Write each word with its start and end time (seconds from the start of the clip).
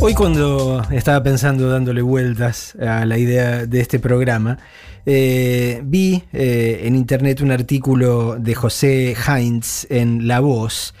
Hoy 0.00 0.14
cuando 0.14 0.80
estaba 0.92 1.24
pensando, 1.24 1.68
dándole 1.68 2.02
vueltas 2.02 2.76
a 2.76 3.04
la 3.04 3.18
idea 3.18 3.66
de 3.66 3.80
este 3.80 3.98
programa, 3.98 4.58
eh, 5.06 5.80
vi 5.82 6.22
eh, 6.32 6.82
en 6.84 6.94
internet 6.94 7.40
un 7.40 7.50
artículo 7.50 8.36
de 8.38 8.54
José 8.54 9.16
Heinz 9.26 9.84
en 9.90 10.28
La 10.28 10.38
Voz 10.38 10.94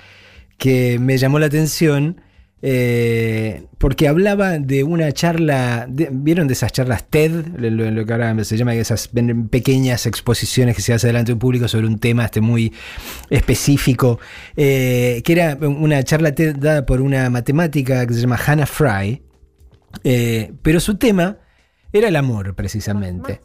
que 0.58 0.98
me 0.98 1.16
llamó 1.16 1.38
la 1.38 1.46
atención 1.46 2.22
eh, 2.62 3.66
porque 3.78 4.08
hablaba 4.08 4.58
de 4.58 4.82
una 4.82 5.12
charla, 5.12 5.86
de- 5.88 6.08
¿vieron 6.10 6.46
de 6.48 6.54
esas 6.54 6.72
charlas 6.72 7.04
TED? 7.08 7.46
Lo, 7.58 8.06
que 8.06 8.12
ahora 8.12 8.42
se 8.44 8.56
llama 8.56 8.74
esas 8.74 9.10
pequeñas 9.50 10.06
exposiciones 10.06 10.74
que 10.74 10.82
se 10.82 10.94
hace 10.94 11.06
delante 11.06 11.28
de 11.30 11.32
un 11.34 11.38
público 11.38 11.68
sobre 11.68 11.86
un 11.86 11.98
tema 11.98 12.24
este, 12.24 12.40
muy 12.40 12.72
específico, 13.30 14.18
eh, 14.56 15.22
que 15.24 15.32
era 15.32 15.56
una 15.60 16.02
charla 16.02 16.34
TED 16.34 16.56
dada 16.56 16.86
por 16.86 17.02
una 17.02 17.28
matemática 17.30 18.06
que 18.06 18.14
se 18.14 18.20
llama 18.20 18.38
Hannah 18.44 18.66
Fry, 18.66 19.22
eh, 20.04 20.52
pero 20.62 20.80
su 20.80 20.96
tema 20.96 21.38
era 21.92 22.08
el 22.08 22.16
amor 22.16 22.54
precisamente. 22.54 23.42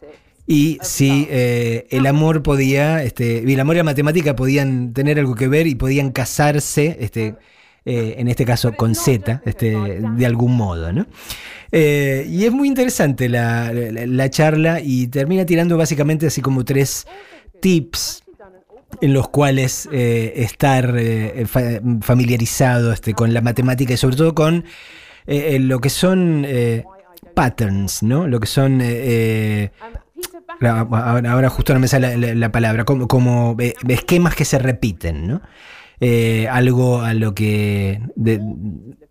Y 0.48 0.80
si 0.82 1.28
el 1.30 2.06
amor 2.08 2.44
podía, 2.44 3.04
este, 3.04 3.44
y 3.46 3.54
el 3.54 3.60
amor 3.60 3.76
y 3.76 3.78
la 3.78 3.84
matemática 3.84 4.36
podían 4.36 4.92
tener 4.92 5.20
algo 5.20 5.36
que 5.36 5.48
ver 5.48 5.68
y 5.68 5.76
podían 5.76 6.12
casarse, 6.12 6.98
este, 7.00 7.36
eh, 7.86 8.16
en 8.18 8.28
este 8.28 8.46
caso 8.46 8.74
con 8.76 8.94
Z, 8.96 9.42
este, 9.46 9.72
de 10.02 10.26
algún 10.26 10.56
modo, 10.56 10.92
¿no? 10.94 11.06
Eh, 11.72 12.26
y 12.30 12.46
es 12.46 12.52
muy 12.52 12.68
interesante 12.68 13.30
la, 13.30 13.72
la- 13.74 14.06
la 14.06 14.30
charla 14.30 14.82
y 14.84 15.08
termina 15.08 15.46
tirando 15.46 15.78
básicamente 15.78 16.28
así 16.28 16.42
como 16.42 16.64
tres 16.66 17.08
tips 17.62 18.24
en 19.02 19.14
los 19.14 19.30
cuales 19.30 19.88
eh, 19.92 20.34
estar 20.36 20.94
fa- 21.48 21.80
familiarizado 22.02 22.92
este, 22.92 23.14
con 23.14 23.34
la 23.34 23.42
matemática 23.42 23.94
y 23.94 23.98
sobre 23.98 24.16
todo 24.18 24.36
con 24.36 24.66
lo 25.28 25.80
que 25.80 25.90
son 25.90 26.46
patterns, 27.34 28.04
¿no? 28.04 28.28
Lo 28.28 28.40
que 28.42 28.48
son... 28.48 28.82
ahora, 30.62 31.50
justo 31.50 31.74
no 31.74 31.80
me 31.80 31.88
sale 31.88 32.18
la, 32.18 32.28
la- 32.28 32.36
la 32.36 32.52
palabra, 32.52 32.84
como, 32.86 33.08
como, 33.08 33.56
esquemas 33.88 34.36
que 34.36 34.46
se 34.46 34.60
repiten, 34.60 35.28
¿no? 35.28 35.42
Eh, 36.04 36.48
algo 36.50 37.02
a 37.02 37.14
lo 37.14 37.36
que, 37.36 38.02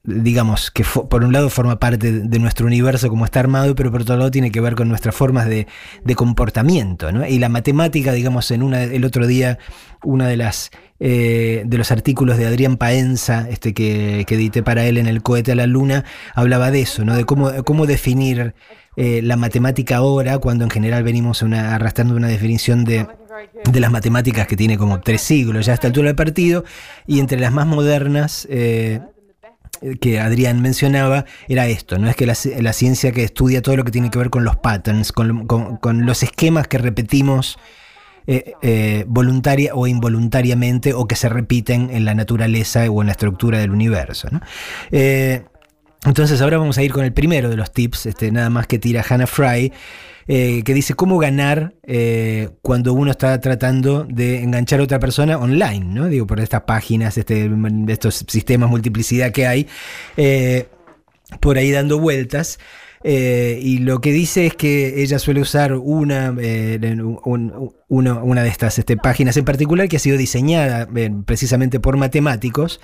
digamos, 0.02 0.72
que 0.72 0.84
por 1.08 1.24
un 1.24 1.32
lado 1.32 1.48
forma 1.48 1.78
parte 1.78 2.10
de 2.10 2.38
nuestro 2.40 2.66
universo 2.66 3.08
como 3.08 3.24
está 3.24 3.38
armado, 3.38 3.76
pero 3.76 3.92
por 3.92 4.02
otro 4.02 4.16
lado 4.16 4.32
tiene 4.32 4.50
que 4.50 4.60
ver 4.60 4.74
con 4.74 4.88
nuestras 4.88 5.14
formas 5.14 5.48
de, 5.48 5.68
comportamiento, 6.16 7.12
¿no? 7.12 7.24
Y 7.24 7.38
la 7.38 7.48
matemática, 7.48 8.12
digamos, 8.12 8.50
en 8.50 8.64
una, 8.64 8.82
el 8.82 9.04
otro 9.04 9.28
día, 9.28 9.58
una 10.02 10.26
de 10.26 10.36
las 10.36 10.72
eh, 10.98 11.62
de 11.64 11.78
los 11.78 11.92
artículos 11.92 12.38
de 12.38 12.46
Adrián 12.46 12.76
Paenza, 12.76 13.46
este 13.48 13.72
que, 13.72 14.24
que 14.26 14.34
edité 14.34 14.64
para 14.64 14.84
él 14.84 14.98
en 14.98 15.06
el 15.06 15.22
cohete 15.22 15.52
a 15.52 15.54
la 15.54 15.68
luna, 15.68 16.04
hablaba 16.34 16.72
de 16.72 16.80
eso, 16.80 17.04
¿no? 17.04 17.14
De 17.14 17.24
cómo, 17.24 17.52
cómo 17.62 17.86
definir 17.86 18.54
eh, 18.96 19.20
la 19.22 19.36
matemática 19.36 19.98
ahora, 19.98 20.38
cuando 20.38 20.64
en 20.64 20.70
general 20.70 21.04
venimos 21.04 21.42
arrastrando 21.44 22.16
una 22.16 22.26
definición 22.26 22.84
de, 22.84 23.06
de 23.64 23.80
las 23.80 23.90
matemáticas 23.90 24.46
que 24.46 24.56
tiene 24.56 24.76
como 24.78 25.00
tres 25.00 25.20
siglos 25.20 25.66
ya 25.66 25.72
a 25.72 25.74
esta 25.74 25.86
altura 25.86 26.06
del 26.08 26.16
partido, 26.16 26.64
y 27.06 27.20
entre 27.20 27.38
las 27.38 27.52
más 27.52 27.66
modernas 27.66 28.46
eh, 28.50 29.00
que 30.00 30.20
Adrián 30.20 30.60
mencionaba 30.60 31.24
era 31.48 31.66
esto, 31.68 31.98
¿no? 31.98 32.08
Es 32.10 32.16
que 32.16 32.26
la, 32.26 32.34
ci- 32.34 32.58
la 32.60 32.72
ciencia 32.72 33.12
que 33.12 33.22
estudia 33.24 33.62
todo 33.62 33.76
lo 33.76 33.84
que 33.84 33.90
tiene 33.92 34.10
que 34.10 34.18
ver 34.18 34.30
con 34.30 34.44
los 34.44 34.56
patterns, 34.56 35.12
con, 35.12 35.46
con- 35.46 35.76
con 35.76 36.06
los 36.06 36.22
esquemas 36.22 36.68
que 36.68 36.78
repetimos 36.78 37.58
eh, 38.26 38.52
eh, 38.62 39.04
voluntaria 39.08 39.74
o 39.74 39.86
involuntariamente 39.86 40.92
o 40.92 41.06
que 41.06 41.16
se 41.16 41.28
repiten 41.28 41.90
en 41.90 42.04
la 42.04 42.14
naturaleza 42.14 42.90
o 42.90 43.00
en 43.00 43.06
la 43.06 43.12
estructura 43.12 43.58
del 43.58 43.70
universo, 43.70 44.28
¿no? 44.30 44.40
Entonces 46.04 46.40
ahora 46.40 46.56
vamos 46.58 46.78
a 46.78 46.82
ir 46.82 46.92
con 46.92 47.04
el 47.04 47.12
primero 47.12 47.50
de 47.50 47.56
los 47.56 47.72
tips, 47.72 48.06
este, 48.06 48.32
nada 48.32 48.48
más 48.48 48.66
que 48.66 48.78
tira 48.78 49.04
Hannah 49.06 49.26
Fry, 49.26 49.70
eh, 50.28 50.62
que 50.64 50.74
dice 50.74 50.94
cómo 50.94 51.18
ganar 51.18 51.74
eh, 51.82 52.50
cuando 52.62 52.92
uno 52.92 53.10
está 53.10 53.40
tratando 53.40 54.04
de 54.04 54.42
enganchar 54.42 54.80
a 54.80 54.84
otra 54.84 54.98
persona 54.98 55.38
online, 55.38 55.84
¿no? 55.84 56.08
Digo, 56.08 56.26
por 56.26 56.40
estas 56.40 56.62
páginas, 56.62 57.18
este, 57.18 57.50
estos 57.88 58.24
sistemas 58.28 58.70
multiplicidad 58.70 59.32
que 59.32 59.46
hay, 59.46 59.66
eh, 60.16 60.66
por 61.40 61.58
ahí 61.58 61.70
dando 61.70 61.98
vueltas. 61.98 62.58
Y 63.02 63.78
lo 63.78 64.02
que 64.02 64.12
dice 64.12 64.44
es 64.44 64.54
que 64.54 65.02
ella 65.02 65.18
suele 65.18 65.40
usar 65.40 65.72
una, 65.72 66.34
una 67.88 68.42
de 68.42 68.48
estas 68.48 68.78
este, 68.78 68.98
páginas 68.98 69.38
en 69.38 69.46
particular 69.46 69.88
que 69.88 69.96
ha 69.96 70.00
sido 70.00 70.18
diseñada 70.18 70.86
precisamente 71.24 71.80
por 71.80 71.96
matemáticos. 71.96 72.78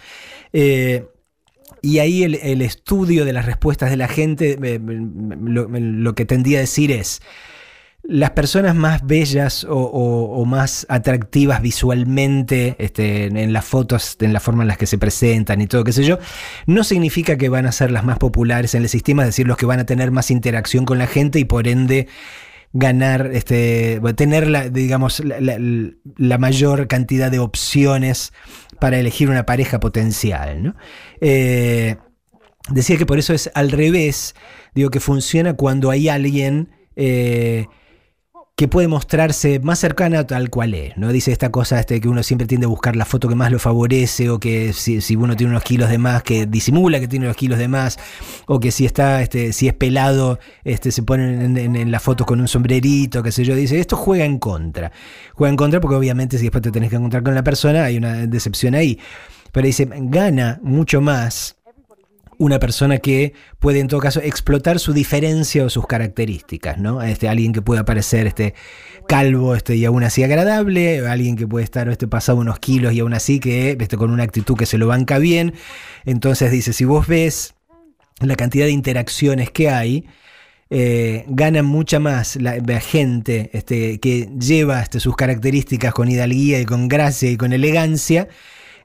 Y 1.82 1.98
ahí 1.98 2.24
el, 2.24 2.62
estudio 2.62 3.24
de 3.24 3.32
las 3.32 3.46
respuestas 3.46 3.90
de 3.90 3.96
la 3.96 4.08
gente, 4.08 4.58
lo, 4.80 6.14
que 6.14 6.24
tendía 6.24 6.58
a 6.58 6.60
decir 6.62 6.90
es, 6.90 7.22
las 8.02 8.30
personas 8.30 8.74
más 8.74 9.04
bellas 9.06 9.66
o, 9.68 10.44
más 10.46 10.86
atractivas 10.88 11.60
visualmente 11.60 12.76
este, 12.78 13.26
en 13.26 13.52
las 13.52 13.64
fotos, 13.64 14.16
en 14.20 14.32
la 14.32 14.40
forma 14.40 14.62
en 14.62 14.68
las 14.68 14.78
que 14.78 14.86
se 14.86 14.98
presentan 14.98 15.60
y 15.60 15.66
todo, 15.66 15.84
qué 15.84 15.92
sé 15.92 16.04
yo, 16.04 16.18
no 16.66 16.84
significa 16.84 17.36
que 17.36 17.48
van 17.48 17.66
a 17.66 17.72
ser 17.72 17.90
las 17.90 18.04
más 18.04 18.18
populares 18.18 18.74
en 18.74 18.82
el 18.82 18.88
sistema, 18.88 19.22
es 19.22 19.28
decir, 19.28 19.46
los 19.46 19.56
que 19.56 19.66
van 19.66 19.80
a 19.80 19.86
tener 19.86 20.10
más 20.10 20.30
interacción 20.30 20.84
con 20.84 20.98
la 20.98 21.06
gente 21.06 21.38
y 21.38 21.44
por 21.44 21.68
ende 21.68 22.08
ganar, 22.72 23.30
este, 23.32 24.00
tener 24.16 24.48
la, 24.48 24.68
digamos, 24.68 25.22
la 25.24 26.38
mayor 26.38 26.88
cantidad 26.88 27.30
de 27.30 27.38
opciones 27.38 28.32
para 28.80 28.98
elegir 28.98 29.30
una 29.30 29.46
pareja 29.46 29.80
potencial. 29.80 30.62
¿no? 30.62 30.76
Eh, 31.20 31.96
decía 32.70 32.96
que 32.96 33.06
por 33.06 33.18
eso 33.18 33.34
es 33.34 33.50
al 33.54 33.70
revés, 33.70 34.34
digo 34.74 34.90
que 34.90 35.00
funciona 35.00 35.54
cuando 35.54 35.90
hay 35.90 36.08
alguien 36.08 36.70
eh, 36.96 37.66
que 38.56 38.68
puede 38.68 38.88
mostrarse 38.88 39.60
más 39.60 39.78
cercana 39.78 40.26
tal 40.26 40.48
cual 40.48 40.72
es, 40.72 40.96
¿no? 40.96 41.12
Dice 41.12 41.30
esta 41.30 41.50
cosa 41.50 41.78
este, 41.78 42.00
que 42.00 42.08
uno 42.08 42.22
siempre 42.22 42.46
tiende 42.46 42.64
a 42.64 42.68
buscar 42.70 42.96
la 42.96 43.04
foto 43.04 43.28
que 43.28 43.34
más 43.34 43.52
lo 43.52 43.58
favorece, 43.58 44.30
o 44.30 44.40
que 44.40 44.72
si, 44.72 45.14
uno 45.14 45.36
tiene 45.36 45.50
unos 45.50 45.62
kilos 45.62 45.90
de 45.90 45.98
más, 45.98 46.22
que 46.22 46.46
disimula 46.46 46.98
que 46.98 47.06
tiene 47.06 47.26
unos 47.26 47.36
kilos 47.36 47.58
de 47.58 47.68
más, 47.68 47.98
o 48.46 48.58
que 48.58 48.70
si 48.70 48.86
está, 48.86 49.20
este, 49.20 49.52
si 49.52 49.68
es 49.68 49.74
pelado, 49.74 50.38
este, 50.64 50.90
se 50.90 51.02
pone 51.02 51.44
en, 51.44 51.58
en- 51.58 51.76
en 51.76 51.90
las 51.90 52.02
fotos 52.02 52.26
con 52.26 52.40
un 52.40 52.48
sombrerito, 52.48 53.22
qué 53.22 53.30
sé 53.30 53.44
yo. 53.44 53.54
Dice, 53.54 53.78
esto 53.78 53.94
juega 53.94 54.24
en 54.24 54.38
contra. 54.38 54.90
Juega 55.34 55.50
en 55.50 55.56
contra 55.56 55.78
porque 55.78 55.96
obviamente 55.96 56.38
si 56.38 56.44
después 56.44 56.62
te 56.62 56.70
tenés 56.72 56.88
que 56.88 56.96
encontrar 56.96 57.22
con 57.22 57.34
la 57.34 57.44
persona, 57.44 57.84
hay 57.84 57.98
una 57.98 58.26
decepción 58.26 58.74
ahí. 58.74 58.98
Pero 59.52 59.66
dice, 59.66 59.86
gana 59.90 60.60
mucho 60.62 61.02
más 61.02 61.56
una 62.38 62.58
persona 62.58 62.98
que 62.98 63.32
puede 63.58 63.80
en 63.80 63.88
todo 63.88 64.00
caso 64.00 64.20
explotar 64.20 64.78
su 64.78 64.92
diferencia 64.92 65.64
o 65.64 65.70
sus 65.70 65.86
características, 65.86 66.78
¿no? 66.78 67.02
Este, 67.02 67.28
alguien 67.28 67.52
que 67.52 67.62
pueda 67.62 67.84
parecer 67.84 68.26
este, 68.26 68.54
calvo 69.08 69.54
este, 69.54 69.76
y 69.76 69.84
aún 69.84 70.02
así 70.02 70.22
agradable, 70.22 71.06
alguien 71.06 71.36
que 71.36 71.46
puede 71.46 71.64
estar 71.64 71.88
este, 71.88 72.08
pasado 72.08 72.38
unos 72.38 72.58
kilos 72.58 72.92
y 72.92 73.00
aún 73.00 73.14
así 73.14 73.40
que 73.40 73.76
este, 73.78 73.96
con 73.96 74.10
una 74.10 74.22
actitud 74.22 74.56
que 74.56 74.66
se 74.66 74.78
lo 74.78 74.86
banca 74.86 75.18
bien. 75.18 75.54
Entonces 76.04 76.50
dice, 76.50 76.72
si 76.72 76.84
vos 76.84 77.06
ves 77.06 77.54
la 78.20 78.36
cantidad 78.36 78.66
de 78.66 78.72
interacciones 78.72 79.50
que 79.50 79.70
hay, 79.70 80.06
eh, 80.68 81.24
gana 81.28 81.62
mucha 81.62 82.00
más 82.00 82.36
la, 82.36 82.80
gente 82.80 83.50
este, 83.52 84.00
que 84.00 84.28
lleva 84.38 84.82
este, 84.82 84.98
sus 84.98 85.14
características 85.14 85.94
con 85.94 86.10
hidalguía 86.10 86.60
y 86.60 86.64
con 86.64 86.88
gracia 86.88 87.30
y 87.30 87.36
con 87.36 87.52
elegancia. 87.52 88.28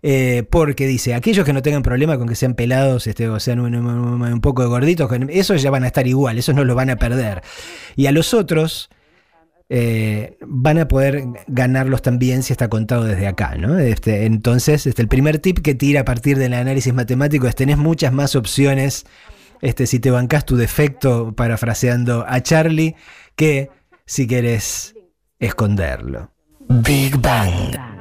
Eh, 0.03 0.43
porque 0.49 0.87
dice, 0.87 1.13
aquellos 1.13 1.45
que 1.45 1.53
no 1.53 1.61
tengan 1.61 1.83
problema 1.83 2.17
con 2.17 2.27
que 2.27 2.35
sean 2.35 2.55
pelados, 2.55 3.05
este, 3.07 3.29
o 3.29 3.39
sean 3.39 3.59
un, 3.59 3.75
un- 3.75 4.21
un 4.21 4.41
poco 4.41 4.67
gorditos, 4.67 5.09
esos 5.29 5.61
ya 5.61 5.69
van 5.71 5.83
a 5.83 5.87
estar 5.87 6.07
igual, 6.07 6.37
esos 6.37 6.55
no 6.55 6.63
los 6.63 6.75
van 6.75 6.89
a 6.89 6.95
perder. 6.95 7.41
Y 7.95 8.07
a 8.07 8.11
los 8.11 8.33
otros 8.33 8.89
eh, 9.69 10.37
van 10.45 10.79
a 10.79 10.87
poder 10.87 11.23
ganarlos 11.47 12.01
también 12.01 12.43
si 12.43 12.51
está 12.51 12.67
contado 12.67 13.05
desde 13.05 13.27
acá, 13.27 13.55
¿no? 13.55 13.79
Este, 13.79 14.25
entonces, 14.25 14.85
este, 14.85 15.01
el 15.01 15.07
primer 15.07 15.39
tip 15.39 15.59
que 15.59 15.75
tira 15.75 16.01
a 16.01 16.05
partir 16.05 16.37
del 16.37 16.53
análisis 16.53 16.93
matemático 16.93 17.47
es 17.47 17.55
tenés 17.55 17.77
muchas 17.77 18.11
más 18.11 18.35
opciones 18.35 19.05
este, 19.61 19.85
si 19.87 19.99
te 19.99 20.09
bancas 20.11 20.43
tu 20.45 20.57
defecto, 20.57 21.33
parafraseando 21.35 22.25
a 22.27 22.41
Charlie, 22.41 22.95
que 23.35 23.69
si 24.05 24.25
querés 24.27 24.95
esconderlo. 25.39 26.31
Big 26.67 27.15
Bang. 27.17 28.00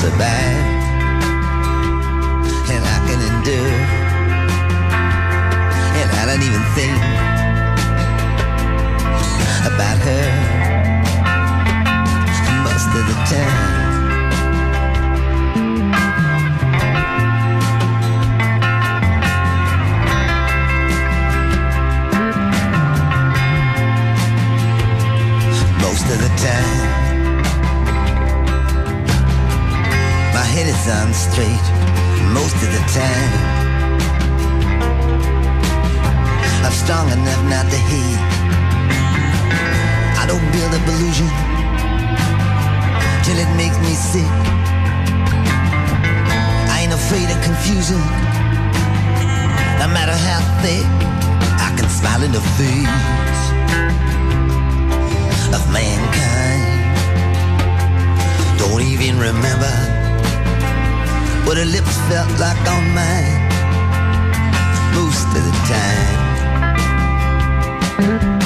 Can 0.00 0.08
survive 0.12 0.30
and 2.70 2.82
I 2.84 2.98
can 3.06 3.20
endure. 3.20 3.74
And 6.00 6.08
I 6.10 6.24
don't 6.24 6.42
even 6.42 6.64
think 6.74 7.00
about 9.66 9.98
her 10.06 10.26
most 12.64 12.90
of 12.96 13.04
the 13.10 13.16
time. 13.28 13.80
most 25.82 26.06
of 26.10 26.18
the 26.20 26.28
time. 26.42 26.89
Head 30.60 30.68
is 30.68 30.88
on 30.92 31.08
straight 31.14 31.66
most 32.36 32.56
of 32.64 32.68
the 32.76 32.82
time. 32.92 33.32
I'm 36.64 36.72
strong 36.72 37.06
enough 37.16 37.42
not 37.48 37.66
to 37.72 37.78
hate. 37.90 38.20
I 40.20 40.24
don't 40.30 40.44
build 40.52 40.72
up 40.76 40.84
illusion 40.92 41.28
till 43.24 43.38
it 43.44 43.50
makes 43.56 43.78
me 43.86 43.94
sick. 44.12 44.32
I 46.74 46.76
ain't 46.82 46.92
afraid 46.92 47.28
of 47.34 47.38
confusion. 47.42 48.00
No 49.80 49.88
matter 49.96 50.16
how 50.28 50.40
thick, 50.62 50.84
I 51.66 51.68
can 51.76 51.88
smile 51.88 52.22
in 52.22 52.32
the 52.32 52.44
face 52.58 53.00
of 55.56 55.62
mankind. 55.72 56.60
Don't 58.58 58.82
even 58.82 59.18
remember 59.18 59.89
what 61.50 61.58
her 61.58 61.64
lips 61.64 61.96
felt 62.08 62.30
like 62.38 62.64
on 62.68 62.94
mine 62.94 63.42
most 64.94 65.26
of 65.36 65.42
the 65.44 65.50
time. 68.06 68.39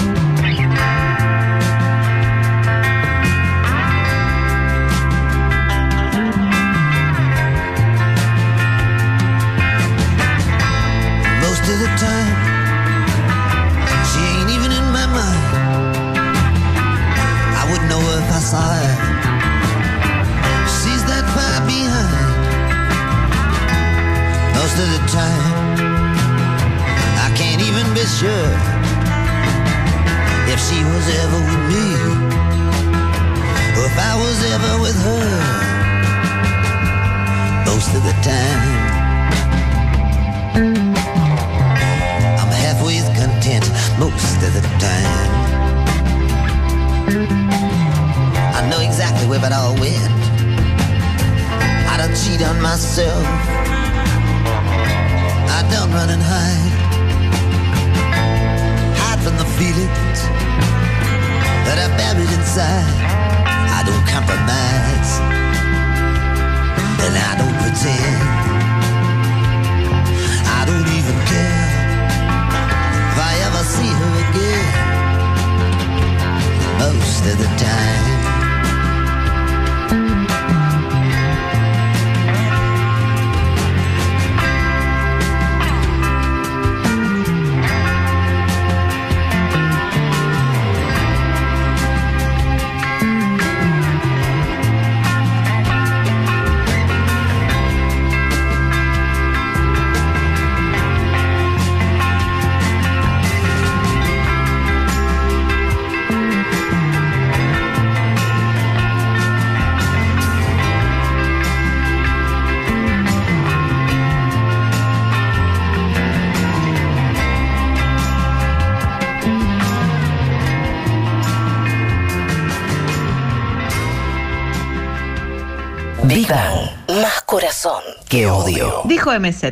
Odio. 128.22 128.82
Dijo 128.84 129.10
MZ, 129.18 129.42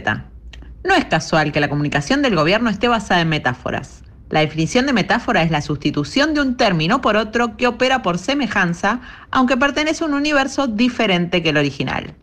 no 0.84 0.94
es 0.94 1.04
casual 1.06 1.52
que 1.52 1.60
la 1.60 1.68
comunicación 1.68 2.22
del 2.22 2.36
gobierno 2.36 2.70
esté 2.70 2.88
basada 2.88 3.20
en 3.20 3.28
metáforas. 3.28 4.02
La 4.30 4.40
definición 4.40 4.86
de 4.86 4.92
metáfora 4.94 5.42
es 5.42 5.50
la 5.50 5.60
sustitución 5.60 6.32
de 6.34 6.40
un 6.40 6.56
término 6.56 7.00
por 7.02 7.16
otro 7.16 7.56
que 7.56 7.66
opera 7.66 8.02
por 8.02 8.18
semejanza, 8.18 9.00
aunque 9.30 9.56
pertenece 9.56 10.04
a 10.04 10.06
un 10.06 10.14
universo 10.14 10.66
diferente 10.68 11.42
que 11.42 11.50
el 11.50 11.58
original. 11.58 12.14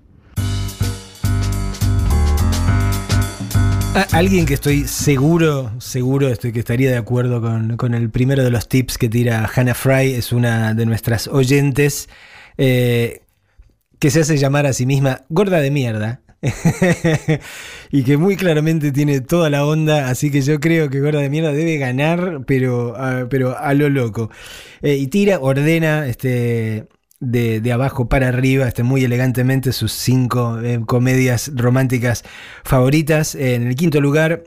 A- 3.96 4.08
Alguien 4.18 4.46
que 4.46 4.54
estoy 4.56 4.88
seguro, 4.88 5.72
seguro 5.80 6.30
estoy 6.30 6.52
que 6.52 6.60
estaría 6.60 6.90
de 6.90 6.98
acuerdo 6.98 7.42
con, 7.42 7.78
con 7.78 7.94
el 7.94 8.10
primero 8.10 8.44
de 8.44 8.50
los 8.52 8.68
tips 8.68 8.98
que 8.98 9.10
tira 9.10 9.50
Hannah 9.54 9.74
Fry, 9.76 10.14
es 10.14 10.32
una 10.32 10.74
de 10.74 10.86
nuestras 10.86 11.28
oyentes, 11.28 12.10
eh, 12.58 13.22
que 14.00 14.10
se 14.12 14.22
hace 14.22 14.38
llamar 14.38 14.66
a 14.66 14.74
sí 14.74 14.86
misma 14.86 15.22
gorda 15.30 15.58
de 15.60 15.70
mierda. 15.72 16.22
y 17.92 18.04
que 18.04 18.18
muy 18.18 18.36
claramente 18.36 18.92
tiene 18.92 19.22
toda 19.22 19.50
la 19.50 19.66
onda, 19.66 20.10
así 20.10 20.32
que 20.32 20.42
yo 20.42 20.60
creo 20.60 20.90
que 20.90 21.02
Gorda 21.02 21.20
de 21.20 21.30
Mierda 21.30 21.52
debe 21.52 21.78
ganar, 21.78 22.42
pero, 22.46 22.96
pero 23.30 23.58
a 23.58 23.74
lo 23.74 23.90
loco. 23.90 24.30
Eh, 24.82 24.96
y 24.96 25.08
tira, 25.08 25.40
ordena 25.40 26.08
este, 26.08 26.88
de, 27.20 27.72
abajo 27.72 28.08
para 28.10 28.30
arriba, 28.30 28.68
este, 28.68 28.84
muy 28.84 29.04
elegantemente, 29.04 29.74
sus 29.74 29.92
cinco 29.92 30.60
eh, 30.62 30.80
comedias 30.86 31.52
románticas 31.56 32.24
favoritas. 32.64 33.36
en 33.36 33.68
el 33.68 33.76
quinto 33.76 34.00
lugar, 34.00 34.44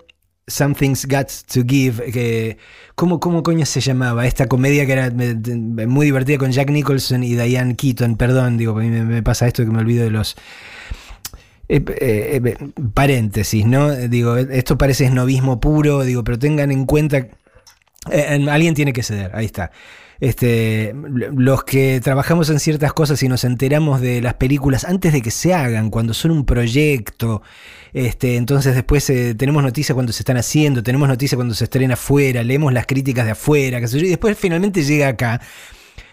Something's 0.47 1.07
Got 1.07 1.29
to 1.53 1.63
Give, 1.67 2.11
que, 2.11 2.59
¿cómo, 2.95 3.21
¿cómo 3.21 3.43
coño 3.43 3.65
se 3.65 3.81
llamaba? 3.81 4.27
Esta 4.27 4.49
comedia 4.49 4.87
que 4.87 4.93
era 4.93 5.11
muy 5.11 6.07
divertida 6.07 6.39
con 6.39 6.51
Jack 6.51 6.71
Nicholson 6.71 7.23
y 7.23 7.35
Diane 7.37 7.77
Keaton, 7.77 8.17
perdón, 8.17 8.59
digo, 8.59 8.79
a 8.79 8.83
mí 8.83 8.89
me, 8.89 9.23
pasa 9.23 9.47
esto 9.47 9.65
que 9.65 9.71
me 9.71 9.79
olvido 9.79 10.05
de 10.05 10.11
los... 10.11 10.37
Eh, 11.75 11.83
eh, 11.89 12.41
eh, 12.45 12.69
paréntesis, 12.93 13.65
¿no? 13.65 13.91
Digo, 13.97 14.37
esto 14.37 14.77
parece 14.77 15.07
esnovismo 15.07 15.59
puro, 15.59 16.03
digo, 16.03 16.23
pero 16.23 16.39
tengan 16.39 16.71
en 16.71 16.85
cuenta, 16.85 17.29
alguien 18.51 18.75
tiene 18.75 18.93
que 18.93 19.03
ceder, 19.03 19.35
ahí 19.35 19.47
está. 19.47 19.71
Este, 20.21 20.95
los 20.95 21.65
que 21.65 22.03
trabajamos 22.05 22.51
en 22.51 22.61
ciertas 22.61 22.93
cosas 22.93 23.23
y 23.23 23.29
nos 23.29 23.45
enteramos 23.45 24.03
de 24.03 24.21
las 24.21 24.35
películas 24.35 24.85
antes 24.85 25.15
de 25.15 25.23
que 25.23 25.31
se 25.31 25.55
hagan, 25.55 25.89
cuando 25.89 26.13
son 26.13 26.33
un 26.33 26.45
proyecto, 26.45 27.41
este, 27.95 28.37
entonces 28.37 28.75
después 28.75 29.07
tenemos 29.07 29.63
noticias 29.63 29.95
cuando 29.95 30.13
se 30.13 30.21
están 30.21 30.37
haciendo, 30.37 30.83
tenemos 30.83 31.09
noticias 31.09 31.37
cuando 31.37 31.55
se 31.55 31.65
estrena 31.65 31.95
afuera, 31.95 32.43
leemos 32.43 32.71
las 32.75 32.85
críticas 32.85 33.25
de 33.25 33.31
afuera, 33.31 33.79
y 33.79 34.09
después 34.09 34.37
finalmente 34.39 34.83
llega 34.83 35.09
acá. 35.09 35.41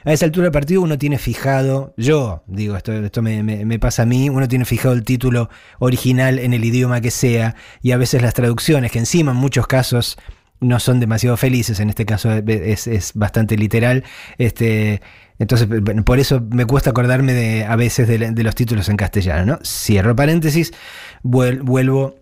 A 0.06 0.14
esa 0.14 0.26
altura 0.26 0.46
del 0.46 0.52
partido 0.52 0.82
uno 0.82 0.98
tiene 0.98 1.18
fijado, 1.18 1.94
yo 1.98 2.44
digo, 2.48 2.78
esto, 2.78 2.94
esto 2.94 3.22
me, 3.22 3.80
pasa 3.80 4.04
a 4.04 4.06
mí, 4.06 4.30
uno 4.30 4.48
tiene 4.48 4.66
fijado 4.66 4.94
el 4.94 5.04
título 5.04 5.50
original 5.80 6.40
en 6.40 6.54
el 6.54 6.64
idioma 6.64 7.02
que 7.02 7.12
sea 7.12 7.56
y 7.82 7.92
a 7.92 7.98
veces 7.98 8.22
las 8.22 8.34
traducciones, 8.34 8.92
que 8.92 9.00
encima 9.00 9.32
en 9.32 9.38
muchos 9.38 9.68
casos 9.68 10.18
no 10.62 10.80
son 10.80 11.00
demasiado 11.00 11.38
felices, 11.38 11.80
en 11.80 11.90
este 11.90 12.06
caso 12.06 12.32
es, 12.32 13.12
bastante 13.14 13.58
literal. 13.58 14.04
Este, 14.38 15.02
entonces, 15.38 15.68
por 16.06 16.20
eso 16.20 16.42
me 16.50 16.66
cuesta 16.66 16.90
acordarme 16.90 17.34
de, 17.34 17.66
a 17.66 17.76
veces 17.76 18.08
de, 18.08 18.44
los 18.44 18.56
títulos 18.56 18.90
en 18.90 18.98
castellano. 18.98 19.54
¿no? 19.54 19.60
Cierro 19.64 20.16
paréntesis, 20.16 20.74
vuelvo 21.24 22.16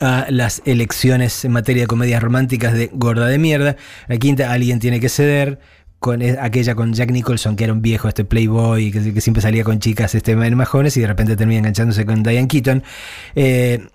a 0.00 0.26
las 0.30 0.62
elecciones 0.64 1.44
en 1.44 1.52
materia 1.52 1.82
de 1.82 1.86
comedias 1.86 2.22
románticas 2.22 2.74
de 2.74 2.90
Gorda 2.92 3.26
de 3.26 3.38
Mierda. 3.38 3.76
La 4.08 4.16
quinta, 4.16 4.52
alguien 4.52 4.78
tiene 4.78 5.00
que 5.00 5.08
ceder 5.08 5.58
con 5.98 6.22
e, 6.22 6.36
aquella 6.40 6.74
con 6.74 6.92
Jack 6.92 7.10
Nicholson, 7.10 7.56
que 7.56 7.64
era 7.64 7.72
un 7.72 7.82
viejo, 7.82 8.08
este 8.08 8.24
playboy, 8.24 8.90
que, 8.90 9.20
siempre 9.20 9.42
salía 9.42 9.64
con 9.64 9.78
chicas 9.78 10.14
este, 10.14 10.36
más 10.36 10.68
jóvenes 10.68 10.96
y 10.96 11.00
de 11.00 11.06
repente 11.06 11.36
termina 11.36 11.58
enganchándose 11.60 12.04
con 12.04 12.22
Diane 12.22 12.48
Keaton. 12.48 12.82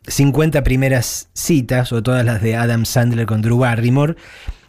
50 0.07 0.59
eh, 0.59 0.61
primeras 0.61 1.29
citas, 1.33 1.91
o 1.91 2.01
todas 2.03 2.25
las 2.25 2.41
de 2.41 2.55
Adam 2.55 2.85
Sandler 2.85 3.25
con 3.25 3.41
Drew 3.41 3.57
Barrymore. 3.57 4.15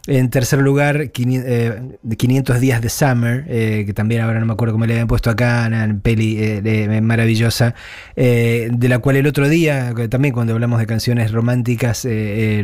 En 0.05 0.29
tercer 0.29 0.59
lugar, 0.59 1.11
500 1.11 1.47
eh, 1.47 2.59
días 2.59 2.81
de 2.81 2.89
Summer, 2.89 3.45
eh, 3.47 3.83
que 3.85 3.93
también 3.93 4.19
ahora 4.19 4.41
no 4.41 4.45
me 4.45 4.51
acuerdo 4.51 4.73
cómo 4.73 4.85
le 4.85 4.93
habían 4.95 5.07
puesto 5.07 5.29
acá, 5.29 5.63
una 5.65 5.97
peli 6.01 6.35
eh, 6.39 6.99
maravillosa, 7.01 7.73
de 8.17 8.87
la 8.89 8.99
cual 8.99 9.15
el 9.15 9.27
otro 9.27 9.47
día, 9.47 9.93
también 10.09 10.33
cuando 10.33 10.51
hablamos 10.53 10.79
de 10.79 10.87
canciones 10.87 11.31
románticas, 11.31 12.05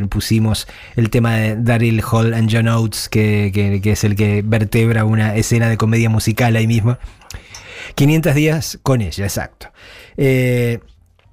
pusimos 0.10 0.68
el 0.98 1.10
tema 1.10 1.38
de 1.38 1.56
Daryl 1.56 2.04
Hall 2.12 2.34
and 2.34 2.50
John 2.52 2.68
Oates, 2.68 3.08
que, 3.08 3.52
que, 3.54 3.90
es 3.90 4.04
el 4.04 4.18
que 4.18 4.42
vertebra 4.46 5.06
una 5.06 5.34
escena 5.38 5.70
de 5.70 5.78
comedia 5.78 6.10
musical 6.10 6.58
ahí 6.58 6.68
mismo. 6.68 6.98
500 7.96 8.36
días 8.36 8.80
con 8.84 9.00
ella, 9.02 9.24
exacto. 9.24 9.72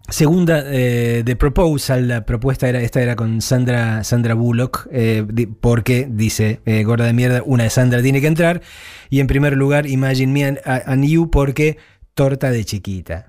Segunda, 0.08 0.62
eh, 0.66 1.22
The 1.24 1.34
Proposal, 1.34 2.06
la 2.06 2.24
propuesta 2.24 2.68
era, 2.68 2.80
esta 2.80 3.02
era 3.02 3.16
con 3.16 3.42
Sandra, 3.42 4.04
Sandra 4.04 4.34
Bullock, 4.34 4.88
eh, 4.92 5.26
porque 5.60 6.06
dice, 6.08 6.60
eh, 6.64 6.84
gorda 6.84 7.06
de 7.06 7.12
mierda, 7.12 7.42
una 7.44 7.64
de 7.64 7.70
Sandra 7.70 8.00
tiene 8.02 8.20
que 8.20 8.28
entrar. 8.28 8.62
Y 9.10 9.18
en 9.18 9.26
primer 9.26 9.56
lugar, 9.56 9.88
Imagine 9.88 10.32
Me 10.32 10.60
and, 10.64 11.04
You, 11.04 11.28
porque 11.30 11.78
torta 12.14 12.52
de 12.52 12.64
chiquita. 12.64 13.26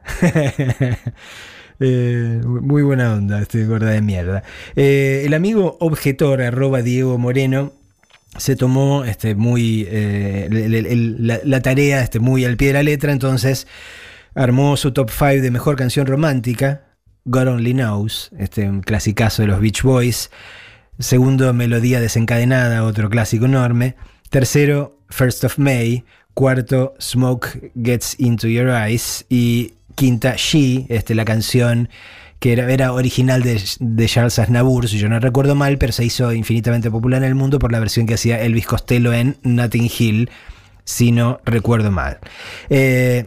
muy 1.80 2.84
buena 2.84 3.14
onda, 3.14 3.42
este 3.42 3.66
gorda 3.66 3.90
de 3.90 4.02
mierda. 4.02 4.44
el 4.76 5.34
amigo 5.34 5.78
objetor, 5.80 6.44
arroba 6.44 6.84
Diego 6.84 7.18
Moreno, 7.18 7.74
se 8.38 8.56
tomó 8.56 9.04
este, 9.04 9.34
muy, 9.34 9.88
la, 10.50 11.40
la, 11.44 11.62
tarea 11.62 12.04
este, 12.04 12.20
muy 12.20 12.46
al 12.46 12.56
pie 12.56 12.68
de 12.68 12.74
la 12.74 12.84
letra, 12.84 13.12
entonces 13.12 13.66
armó 14.38 14.77
su 14.77 14.91
top 14.94 15.10
5 15.10 15.41
de 15.41 15.51
mejor 15.51 15.75
canción 15.75 16.06
romántica, 16.06 16.84
God 17.25 17.48
Only 17.48 17.74
Knows, 17.74 18.29
este 18.38 18.70
un 18.70 18.82
clasicazo 18.82 19.41
de 19.41 19.48
los 19.48 19.60
Beach 19.60 19.82
Boys. 19.82 20.29
Segundo, 21.00 21.51
Melodía 21.53 22.00
Desencadenada, 22.00 22.84
otro 22.84 23.10
clásico 23.10 23.46
enorme. 23.46 23.96
Tercero, 24.29 25.00
First 25.10 25.44
of 25.44 25.58
May. 25.58 26.06
Cuarto, 26.34 26.94
Smoke 27.01 27.72
Gets 27.75 28.20
Into 28.20 28.48
Your 28.48 28.70
Eyes. 28.70 29.25
Y 29.27 29.74
quinta, 29.96 30.36
She, 30.38 30.86
este, 30.89 31.15
la 31.15 31.25
canción 31.25 31.89
que 32.39 32.53
era, 32.53 32.72
era 32.72 32.94
original 32.94 33.41
de, 33.41 34.08
Charles 34.08 34.38
Aznavour, 34.38 34.88
si 34.88 35.00
yo 35.00 35.10
no 35.10 35.20
recuerdo 35.20 35.56
mal, 35.56 35.79
pero 35.79 35.91
se 35.91 36.06
hizo 36.06 36.32
infinitamente 36.32 36.91
popular 36.91 37.24
en 37.24 37.29
el 37.29 37.36
mundo 37.36 37.58
por 37.58 37.72
la 37.72 37.79
versión 37.79 38.06
que 38.06 38.13
hacía 38.13 38.39
Elvis 38.39 38.67
Costello 38.67 39.13
en 39.13 39.38
Notting 39.41 39.89
Hill, 39.98 40.29
si 40.84 41.12
no 41.12 41.41
recuerdo 41.44 41.89
mal. 41.89 42.20
Eh, 42.70 43.25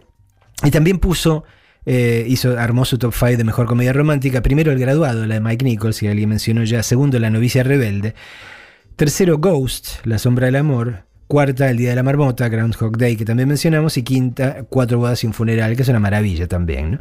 y 0.64 0.70
también 0.70 0.98
puso, 0.98 1.44
eh, 1.86 2.24
hizo, 2.28 2.58
armó 2.58 2.84
su 2.84 2.98
top 2.98 3.14
5 3.14 3.36
de 3.36 3.44
mejor 3.44 3.66
comedia 3.66 3.92
romántica. 3.92 4.42
Primero 4.42 4.72
El 4.72 4.78
Graduado, 4.78 5.26
la 5.26 5.34
de 5.34 5.40
Mike 5.40 5.64
Nichols, 5.64 6.00
que 6.00 6.08
alguien 6.08 6.28
mencionó 6.28 6.64
ya. 6.64 6.82
Segundo, 6.82 7.18
La 7.18 7.30
Novicia 7.30 7.62
Rebelde. 7.62 8.14
Tercero, 8.96 9.38
Ghost, 9.38 10.04
La 10.04 10.18
Sombra 10.18 10.46
del 10.46 10.56
Amor. 10.56 11.04
Cuarta, 11.26 11.70
El 11.70 11.76
Día 11.76 11.90
de 11.90 11.96
la 11.96 12.02
Marmota, 12.02 12.48
Groundhog 12.48 12.98
Day, 12.98 13.16
que 13.16 13.24
también 13.24 13.48
mencionamos. 13.48 13.96
Y 13.96 14.02
quinta, 14.02 14.64
Cuatro 14.68 14.98
Bodas 14.98 15.22
y 15.22 15.26
un 15.28 15.32
Funeral, 15.32 15.76
que 15.76 15.82
es 15.82 15.88
una 15.88 16.00
maravilla 16.00 16.48
también. 16.48 16.92
¿no? 16.92 16.98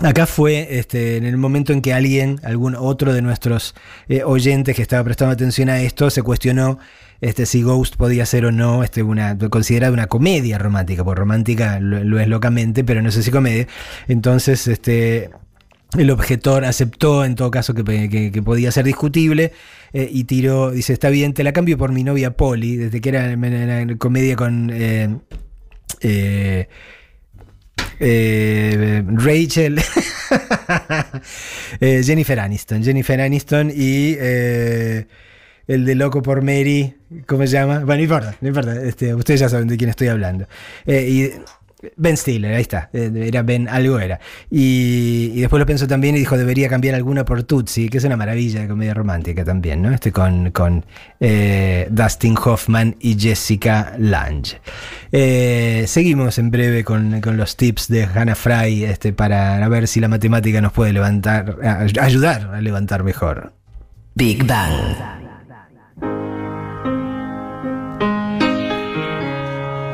Acá 0.00 0.26
fue 0.26 0.78
este, 0.78 1.16
en 1.16 1.24
el 1.24 1.36
momento 1.36 1.72
en 1.72 1.80
que 1.80 1.92
alguien, 1.92 2.40
algún 2.44 2.74
otro 2.74 3.12
de 3.12 3.22
nuestros 3.22 3.74
eh, 4.08 4.22
oyentes 4.24 4.74
que 4.74 4.82
estaba 4.82 5.04
prestando 5.04 5.32
atención 5.32 5.68
a 5.68 5.80
esto, 5.80 6.10
se 6.10 6.22
cuestionó 6.22 6.78
este, 7.22 7.46
si 7.46 7.62
Ghost 7.62 7.96
podía 7.96 8.26
ser 8.26 8.44
o 8.44 8.52
no 8.52 8.82
este, 8.82 9.04
una, 9.04 9.38
considerada 9.38 9.92
una 9.92 10.08
comedia 10.08 10.58
romántica, 10.58 11.04
porque 11.04 11.20
romántica 11.20 11.78
lo, 11.78 12.18
es 12.18 12.26
locamente, 12.26 12.82
pero 12.82 13.00
no 13.00 13.12
sé 13.12 13.22
si 13.22 13.30
comedia. 13.30 13.68
Entonces, 14.08 14.66
este, 14.66 15.30
el 15.96 16.10
objetor 16.10 16.64
aceptó 16.64 17.24
en 17.24 17.36
todo 17.36 17.52
caso 17.52 17.74
que, 17.74 18.42
podía 18.44 18.72
ser 18.72 18.84
discutible 18.84 19.52
eh, 19.92 20.10
y 20.12 20.24
tiró, 20.24 20.72
dice, 20.72 20.92
está 20.92 21.10
bien, 21.10 21.32
te 21.32 21.44
la 21.44 21.52
cambio 21.52 21.78
por 21.78 21.92
mi 21.92 22.02
novia 22.02 22.36
Polly, 22.36 22.76
desde 22.76 23.00
que 23.00 23.08
era 23.08 23.30
en, 23.30 23.96
comedia 23.98 24.34
con... 24.34 24.70
Eh, 24.74 25.16
eh, 28.00 29.04
Rachel, 29.06 29.80
Jennifer 31.80 32.40
Aniston, 32.40 32.82
Jennifer 32.82 33.20
Aniston 33.20 33.70
y 33.72 34.16
el 35.74 35.84
de 35.84 35.94
Loco 35.94 36.22
por 36.22 36.42
Mary, 36.42 36.94
¿cómo 37.26 37.46
se 37.46 37.52
llama? 37.52 37.80
Bueno, 37.80 37.96
no 37.96 38.02
importa, 38.02 38.36
no 38.40 38.48
importa, 38.48 38.82
este, 38.82 39.14
ustedes 39.14 39.40
ya 39.40 39.48
saben 39.48 39.68
de 39.68 39.76
quién 39.76 39.90
estoy 39.90 40.08
hablando. 40.08 40.46
y 40.86 41.30
Ben 41.96 42.16
Stiller, 42.16 42.54
ahí 42.54 42.62
está. 42.62 42.90
Eh, 42.92 43.10
era 43.26 43.42
Ben, 43.42 43.68
algo 43.68 43.98
era. 43.98 44.20
Y, 44.50 45.40
después 45.40 45.58
lo 45.58 45.66
pensó 45.66 45.86
también 45.86 46.14
y 46.14 46.20
dijo, 46.20 46.36
debería 46.36 46.68
cambiar 46.68 46.94
alguna 46.94 47.24
por 47.24 47.42
Tutsi, 47.42 47.88
que 47.88 47.98
es 47.98 48.04
una 48.04 48.16
maravilla 48.16 48.60
de 48.60 48.68
comedia 48.68 48.94
romántica 48.94 49.44
también, 49.44 49.82
¿no? 49.82 49.92
Este 49.92 50.12
con, 50.12 50.50
con 50.52 50.84
eh, 51.20 51.88
Dustin 51.90 52.36
Hoffman 52.42 52.96
y 53.00 53.18
Jessica 53.18 53.94
Lange. 53.98 54.60
Eh, 55.10 55.84
seguimos 55.88 56.38
en 56.38 56.50
breve 56.50 56.84
con, 56.84 57.20
los 57.36 57.56
tips 57.56 57.88
de 57.88 58.04
Hannah 58.04 58.34
Fry 58.34 58.84
este, 58.84 59.12
para 59.12 59.66
ver 59.68 59.88
si 59.88 60.00
la 60.00 60.08
matemática 60.08 60.60
nos 60.60 60.72
puede 60.72 60.92
levantar, 60.92 61.56
ayudar 62.00 62.54
a 62.54 62.60
levantar 62.60 63.02
mejor. 63.02 63.52
Big 64.14 64.44
Bang. 64.44 65.21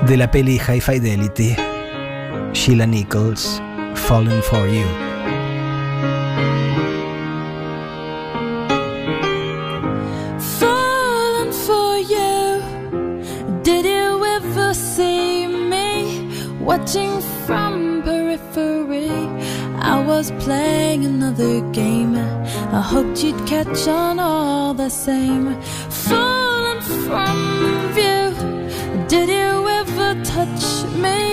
De 0.08 0.16
la 0.16 0.26
peli 0.26 0.56
High 0.56 0.80
Fidelity. 0.80 1.54
Sheila 2.54 2.86
Nichols, 2.86 3.60
Falling 3.94 4.40
for 4.40 4.66
You. 4.66 4.86
Falling 10.58 11.52
for 11.52 11.98
you. 11.98 12.62
Did 13.62 13.84
you 13.84 14.24
ever 14.24 14.72
see 14.72 15.46
me 15.46 16.56
watching 16.58 17.20
from 17.44 18.02
periphery? 18.02 19.10
I 19.78 20.02
was 20.06 20.30
playing 20.38 21.04
another 21.04 21.60
game. 21.72 22.16
I 22.16 22.80
hoped 22.80 23.22
you'd 23.22 23.46
catch 23.46 23.86
on 23.86 24.18
all 24.18 24.72
the 24.72 24.88
same. 24.88 25.54
Falling 25.90 26.80
from 26.80 27.92
view. 27.92 28.32
Did 29.06 29.28
you 29.28 29.57
touch 30.24 30.84
me? 30.94 31.28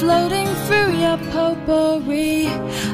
floating 0.00 0.46
through 0.66 0.92
your 1.04 1.18
potpourri. 1.30 2.46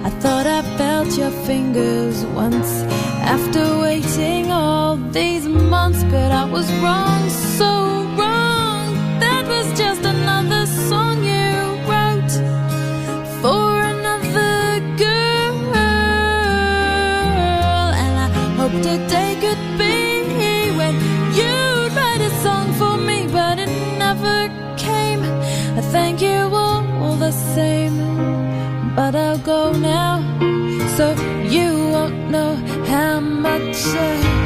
I 0.09 0.11
thought 0.21 0.47
I 0.59 0.63
felt 0.77 1.17
your 1.17 1.31
fingers 1.47 2.25
once 2.27 2.83
after 3.35 3.63
waiting 3.79 4.51
all 4.51 4.97
these 4.97 5.47
months, 5.47 6.03
but 6.15 6.33
I 6.33 6.45
was 6.57 6.69
wrong, 6.83 7.31
so 7.59 7.71
wrong. 8.19 8.87
That 9.21 9.45
was 9.47 9.67
just 9.79 10.03
another 10.03 10.67
song 10.89 11.23
you 11.23 11.36
know 32.37 32.55
how 32.87 33.21
much 33.21 33.87
I've 33.87 34.46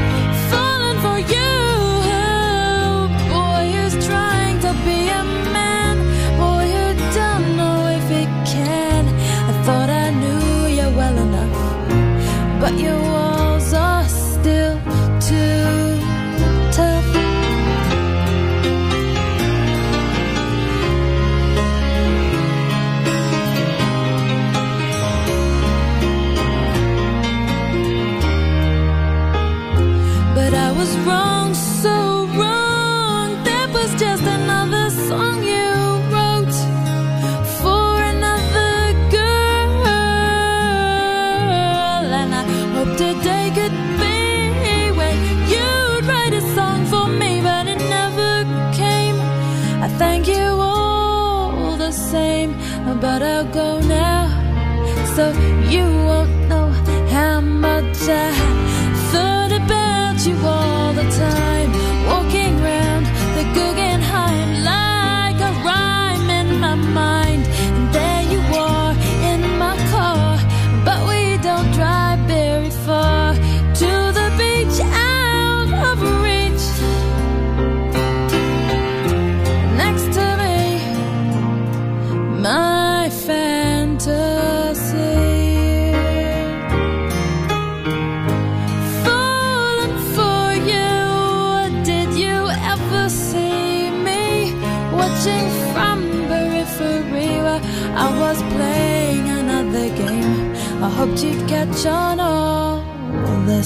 you 55.71 56.00
on 101.87 103.47
the. 103.47 103.61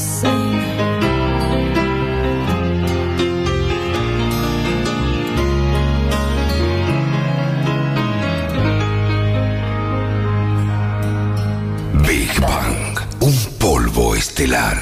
Big 12.07 12.41
Bang, 12.41 12.99
un 13.21 13.35
polvo 13.59 14.15
estelar. 14.15 14.77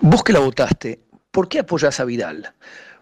Vos 0.00 0.24
que 0.24 0.32
la 0.32 0.40
votaste, 0.40 1.00
¿por 1.30 1.48
qué 1.48 1.60
apoyas 1.60 2.00
a 2.00 2.04
Vidal? 2.04 2.52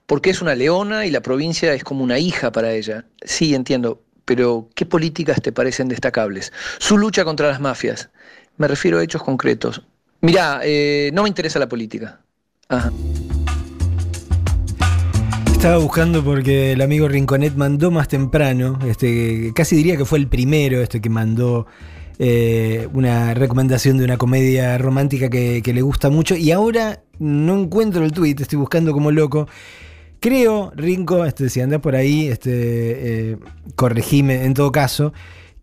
Porque 0.07 0.31
es 0.31 0.43
una 0.43 0.55
leona 0.55 1.07
y 1.07 1.11
la 1.11 1.21
provincia 1.21 1.73
es 1.73 1.85
como 1.85 2.05
una 2.05 2.19
hija 2.19 2.53
para 2.53 2.73
ella. 2.73 3.07
Sí, 3.23 3.55
entiendo, 3.55 4.03
pero 4.25 4.69
¿qué 4.75 4.85
políticas 4.85 5.41
te 5.41 5.53
parecen 5.53 5.89
destacables? 5.89 6.53
Su 6.79 6.99
lucha 6.99 7.25
contra 7.25 7.49
las 7.49 7.61
mafias. 7.61 8.11
Me 8.59 8.69
refiero 8.69 8.99
a 8.99 9.05
hechos 9.05 9.23
concretos. 9.23 9.83
Mirá, 10.21 10.61
eh, 10.65 11.11
no 11.15 11.23
me 11.23 11.29
interesa 11.29 11.59
la 11.59 11.69
política. 11.69 12.21
Ajá. 12.69 12.93
Estaba 15.53 15.79
buscando 15.79 16.23
porque 16.23 16.73
el 16.73 16.81
amigo 16.83 17.09
Rinconet 17.09 17.55
mandó 17.57 17.91
más 17.91 18.07
temprano, 18.07 18.79
este, 18.87 19.53
casi 19.55 19.75
diría 19.75 19.97
que 19.97 20.05
fue 20.05 20.21
el 20.21 20.29
primero 20.29 20.81
este 20.81 21.01
que 21.01 21.11
mandó 21.11 21.67
eh, 22.21 22.89
una 22.95 23.35
recomendación 23.35 23.99
de 23.99 24.05
una 24.05 24.19
comedia 24.19 24.79
romántica 24.79 25.29
que, 25.29 25.61
le 25.65 25.83
gusta 25.83 26.11
mucho 26.11 26.37
y 26.37 26.53
ahora 26.53 27.03
no 27.19 27.61
encuentro 27.61 28.05
el 28.05 28.13
tweet, 28.13 28.37
estoy 28.39 28.59
buscando 28.59 28.93
como 28.93 29.11
loco. 29.11 29.49
Creo, 30.21 30.73
Rinco, 30.77 31.25
este, 31.25 31.49
si 31.49 31.61
andás 31.61 31.81
por 31.81 31.97
ahí, 31.97 32.29
este, 32.29 33.33
eh, 33.33 33.37
corregime 33.75 34.45
en 34.45 34.55
todo 34.55 34.71
caso, 34.71 35.13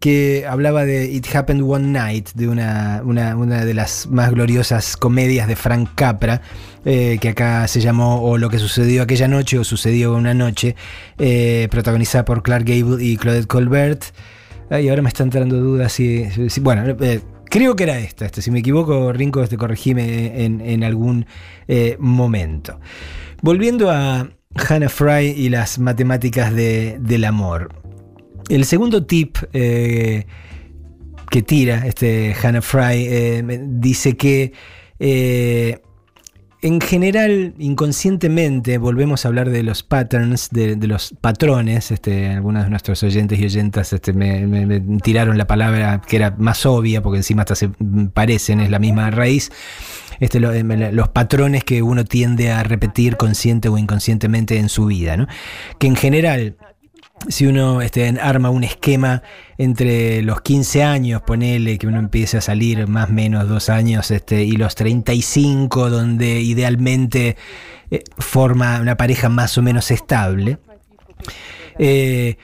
que 0.06 0.46
hablaba 0.48 0.86
de 0.86 1.06
It 1.12 1.36
Happened 1.36 1.64
One 1.68 1.88
Night, 1.88 2.30
de 2.36 2.48
una, 2.48 3.02
una, 3.04 3.36
una 3.36 3.66
de 3.66 3.74
las 3.74 4.06
más 4.06 4.30
gloriosas 4.30 4.98
comedias 4.98 5.48
de 5.48 5.56
Frank 5.56 5.90
Capra, 5.96 6.44
eh, 6.86 7.18
que 7.20 7.30
acá 7.30 7.68
se 7.68 7.82
llamó 7.82 8.22
O 8.22 8.38
lo 8.38 8.52
que 8.52 8.60
sucedió 8.60 9.02
aquella 9.02 9.28
noche 9.28 9.58
o 9.58 9.64
sucedió 9.64 10.14
una 10.14 10.36
noche, 10.36 10.76
eh, 11.18 11.68
protagonizada 11.72 12.24
por 12.24 12.44
Clark 12.44 12.66
Gable 12.66 13.04
y 13.04 13.18
Claudette 13.18 13.48
Colbert. 13.48 14.04
Y 14.70 14.90
ahora 14.90 15.02
me 15.02 15.08
están 15.08 15.26
entrando 15.28 15.58
dudas 15.58 15.92
si, 15.94 16.28
bueno, 16.62 16.84
eh, 17.02 17.22
creo 17.46 17.76
que 17.76 17.86
era 17.86 17.98
esta, 17.98 18.28
este, 18.28 18.44
si 18.44 18.52
me 18.52 18.60
equivoco, 18.60 19.12
Rinco, 19.12 19.42
este, 19.42 19.58
corregime 19.58 20.46
en, 20.46 20.62
en 20.62 20.84
algún 20.84 21.26
momento. 21.98 22.80
Volviendo 23.42 23.90
a 23.90 24.30
Hannah 24.70 24.90
Fry 24.90 25.34
y 25.36 25.50
las 25.50 25.80
matemáticas 25.80 26.54
de- 26.54 26.98
del 27.00 27.26
amor. 27.26 27.70
El 28.50 28.66
segundo 28.66 29.06
tip 29.06 29.38
eh, 29.54 30.26
que 31.30 31.42
tira 31.42 31.88
este 31.88 32.36
Hannah 32.42 32.62
Fry 32.62 33.08
eh, 33.08 33.44
dice 33.68 34.16
que 34.16 34.54
eh, 35.00 35.80
en 36.66 36.82
general, 36.82 37.54
inconscientemente, 37.60 38.80
volvemos 38.80 39.24
a 39.24 39.28
hablar 39.28 39.52
de 39.52 39.62
los 39.62 39.84
patterns, 39.84 40.50
de, 40.50 40.76
los 40.88 41.14
patrones. 41.22 41.92
Este, 41.92 42.30
algunos 42.30 42.64
de 42.64 42.72
nuestros 42.72 43.04
oyentes 43.04 43.38
y 43.40 43.46
oyentas 43.46 43.94
este, 43.94 44.14
me, 44.14 44.82
tiraron 45.04 45.38
la 45.38 45.46
palabra 45.46 46.02
que 46.02 46.16
era 46.16 46.32
más 46.40 46.66
obvia, 46.66 47.04
porque 47.04 47.18
encima 47.18 47.44
hasta 47.44 47.54
se 47.54 47.70
parecen, 48.14 48.62
es 48.62 48.72
la 48.72 48.80
misma 48.80 49.12
raíz. 49.12 49.52
Este, 50.20 50.40
em, 50.40 50.68
los 50.92 51.10
patrones 51.10 51.64
que 51.64 51.84
uno 51.84 52.04
tiende 52.04 52.52
a 52.52 52.64
repetir 52.64 53.16
consciente 53.16 53.70
o 53.70 53.78
inconscientemente 53.78 54.58
en 54.58 54.70
su 54.70 54.88
vida. 54.88 55.18
¿no? 55.18 55.28
Que 55.78 55.86
en 55.86 55.96
general, 55.96 56.58
si 57.28 57.46
uno 57.48 57.82
este, 57.82 58.08
arma 58.22 58.50
un 58.50 58.64
esquema 58.64 59.24
entre 59.58 60.22
los 60.22 60.42
15 60.42 60.84
años, 60.84 61.22
ponele 61.22 61.78
que 61.78 61.88
uno 61.88 62.00
empiece 62.00 62.38
a 62.38 62.42
salir 62.42 62.88
más 62.88 63.10
o 63.10 63.14
menos 63.14 63.48
dos 63.48 63.70
años, 63.70 64.12
este, 64.12 64.44
y 64.44 64.54
los 64.54 64.76
35, 64.76 65.90
donde 65.90 66.42
idealmente 66.42 67.36
eh, 67.92 68.04
forma 68.18 68.80
una 68.82 68.98
pareja 68.98 69.30
más 69.30 69.58
o 69.58 69.62
menos 69.62 69.92
estable, 69.92 70.60
eh, 71.80 72.38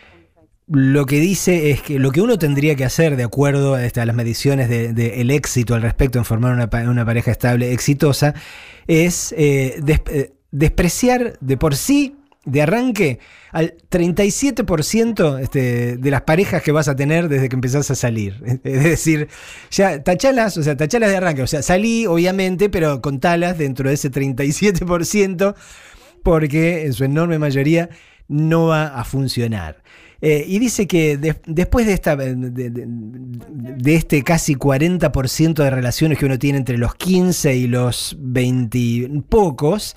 lo 0.68 1.06
que 1.06 1.20
dice 1.20 1.72
es 1.72 1.82
que 1.82 2.00
lo 2.00 2.12
que 2.12 2.22
uno 2.22 2.38
tendría 2.38 2.76
que 2.76 2.86
hacer 2.86 3.18
de 3.18 3.24
acuerdo 3.24 3.74
a, 3.76 3.86
este, 3.86 4.00
a 4.00 4.06
las 4.06 4.16
mediciones 4.16 4.70
del 4.70 4.96
de, 4.96 5.36
éxito 5.36 5.76
al 5.76 5.82
respecto 5.82 6.18
en 6.18 6.24
formar 6.26 6.54
una, 6.54 6.70
pa- 6.70 6.84
una 6.90 7.06
pareja 7.06 7.32
estable 7.32 7.74
exitosa 7.74 8.34
es 8.88 9.36
eh, 9.38 9.82
despreciar 10.52 11.38
de 11.42 11.58
por 11.58 11.76
sí, 11.76 12.16
de 12.44 12.62
arranque, 12.62 13.20
al 13.52 13.76
37% 13.92 15.40
este, 15.40 15.98
de 15.98 16.12
las 16.12 16.22
parejas 16.24 16.64
que 16.64 16.72
vas 16.72 16.88
a 16.88 16.96
tener 16.96 17.30
desde 17.30 17.50
que 17.50 17.56
empezás 17.56 17.92
a 17.92 17.96
salir. 17.96 18.42
Es 18.64 18.84
decir, 18.84 19.28
ya 19.70 20.02
tachalas, 20.04 20.58
o 20.58 20.64
sea, 20.64 20.76
tachalas 20.76 21.10
de 21.12 21.18
arranque. 21.18 21.44
O 21.44 21.48
sea, 21.48 21.62
salí, 21.62 22.06
obviamente, 22.08 22.70
pero 22.70 23.02
contalas 23.02 23.58
dentro 23.58 23.90
de 23.90 23.96
ese 23.96 24.10
37%, 24.12 25.56
porque 26.24 26.86
en 26.86 26.94
su 26.94 27.04
enorme 27.04 27.40
mayoría 27.40 27.90
no 28.28 28.68
va 28.68 28.88
a 28.88 29.04
funcionar. 29.04 29.84
Eh, 30.24 30.46
y 30.48 30.60
dice 30.60 30.86
que 30.88 31.18
de- 31.18 31.42
después 31.48 31.88
de, 31.88 31.94
esta, 31.94 32.16
de, 32.16 32.36
de- 32.36 33.96
este 33.96 34.22
casi 34.24 34.54
40% 34.56 35.54
de 35.64 35.70
relaciones 35.72 36.20
que 36.20 36.26
uno 36.26 36.38
tiene 36.38 36.60
entre 36.60 36.78
los 36.78 36.94
15 36.96 37.56
y 37.56 37.68
los 37.68 38.16
20 38.20 38.78
y 38.78 39.08
pocos, 39.28 39.96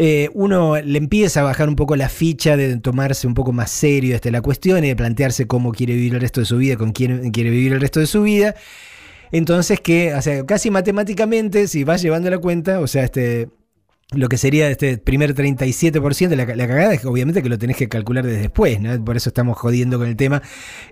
eh, 0.00 0.30
uno 0.32 0.76
le 0.80 0.96
empieza 0.96 1.40
a 1.40 1.42
bajar 1.42 1.68
un 1.68 1.74
poco 1.74 1.96
la 1.96 2.08
ficha 2.08 2.56
de 2.56 2.76
tomarse 2.76 3.26
un 3.26 3.34
poco 3.34 3.52
más 3.52 3.68
serio 3.68 4.14
este, 4.14 4.30
la 4.30 4.40
cuestión 4.40 4.84
y 4.84 4.86
de 4.86 4.94
plantearse 4.94 5.48
cómo 5.48 5.72
quiere 5.72 5.94
vivir 5.94 6.14
el 6.14 6.20
resto 6.20 6.38
de 6.38 6.46
su 6.46 6.56
vida, 6.56 6.76
con 6.76 6.92
quién 6.92 7.32
quiere 7.32 7.50
vivir 7.50 7.72
el 7.72 7.80
resto 7.80 7.98
de 7.98 8.06
su 8.06 8.22
vida. 8.22 8.54
Entonces 9.32 9.80
que, 9.80 10.14
o 10.14 10.22
sea, 10.22 10.46
casi 10.46 10.70
matemáticamente, 10.70 11.66
si 11.66 11.82
vas 11.82 12.00
llevando 12.00 12.30
la 12.30 12.38
cuenta, 12.38 12.78
o 12.78 12.86
sea, 12.86 13.02
este, 13.02 13.48
lo 14.12 14.30
que 14.30 14.38
sería 14.38 14.70
este 14.70 14.96
primer 14.96 15.34
37%, 15.34 16.34
la, 16.34 16.46
la 16.46 16.66
cagada 16.66 16.94
es 16.94 17.02
que 17.02 17.08
obviamente 17.08 17.42
que 17.42 17.50
lo 17.50 17.58
tenés 17.58 17.76
que 17.76 17.90
calcular 17.90 18.24
desde 18.24 18.40
después, 18.40 18.80
¿no? 18.80 19.04
Por 19.04 19.18
eso 19.18 19.28
estamos 19.28 19.58
jodiendo 19.58 19.98
con 19.98 20.08
el 20.08 20.16
tema. 20.16 20.40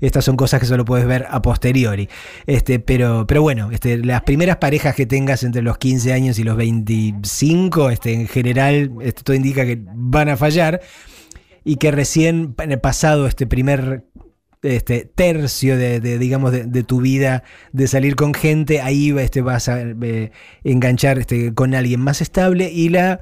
Estas 0.02 0.24
son 0.26 0.36
cosas 0.36 0.60
que 0.60 0.66
solo 0.66 0.84
puedes 0.84 1.06
ver 1.06 1.26
a 1.30 1.40
posteriori. 1.40 2.10
Este, 2.46 2.78
pero, 2.78 3.26
pero 3.26 3.40
bueno, 3.40 3.70
este, 3.70 3.96
las 3.98 4.22
primeras 4.22 4.58
parejas 4.58 4.94
que 4.94 5.06
tengas 5.06 5.44
entre 5.44 5.62
los 5.62 5.78
15 5.78 6.12
años 6.12 6.38
y 6.38 6.44
los 6.44 6.56
25, 6.58 7.88
este, 7.88 8.12
en 8.12 8.28
general, 8.28 8.92
este, 9.00 9.22
todo 9.22 9.34
indica 9.34 9.64
que 9.64 9.78
van 9.82 10.28
a 10.28 10.36
fallar. 10.36 10.82
Y 11.64 11.76
que 11.76 11.90
recién 11.90 12.54
pasado 12.54 13.26
este 13.26 13.46
primer 13.46 14.04
este 14.66 15.10
tercio 15.14 15.76
de, 15.76 16.00
digamos 16.18 16.52
de, 16.52 16.64
de 16.64 16.82
tu 16.82 17.00
vida 17.00 17.44
de 17.72 17.86
salir 17.86 18.16
con 18.16 18.34
gente 18.34 18.80
ahí 18.80 19.10
este 19.18 19.40
vas 19.42 19.68
a 19.68 19.80
eh, 19.80 20.32
enganchar 20.64 21.18
este 21.18 21.54
con 21.54 21.74
alguien 21.74 22.00
más 22.00 22.20
estable 22.20 22.70
y 22.72 22.88
la 22.88 23.20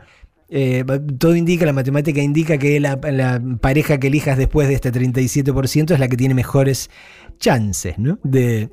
eh, 0.49 0.85
todo 1.19 1.35
indica 1.35 1.67
la 1.67 1.73
matemática 1.73 2.21
indica 2.21 2.59
que 2.59 2.79
la, 2.79 2.99
la, 3.11 3.43
pareja 3.61 3.99
que 3.99 4.09
elijas 4.09 4.37
después 4.39 4.69
de 4.69 4.75
este 4.75 4.93
37% 4.93 5.93
es 5.93 5.99
la 5.99 6.09
que 6.09 6.17
tiene 6.17 6.35
mejores 6.35 6.91
chances 7.39 7.99
¿no? 7.99 8.19
de 8.23 8.71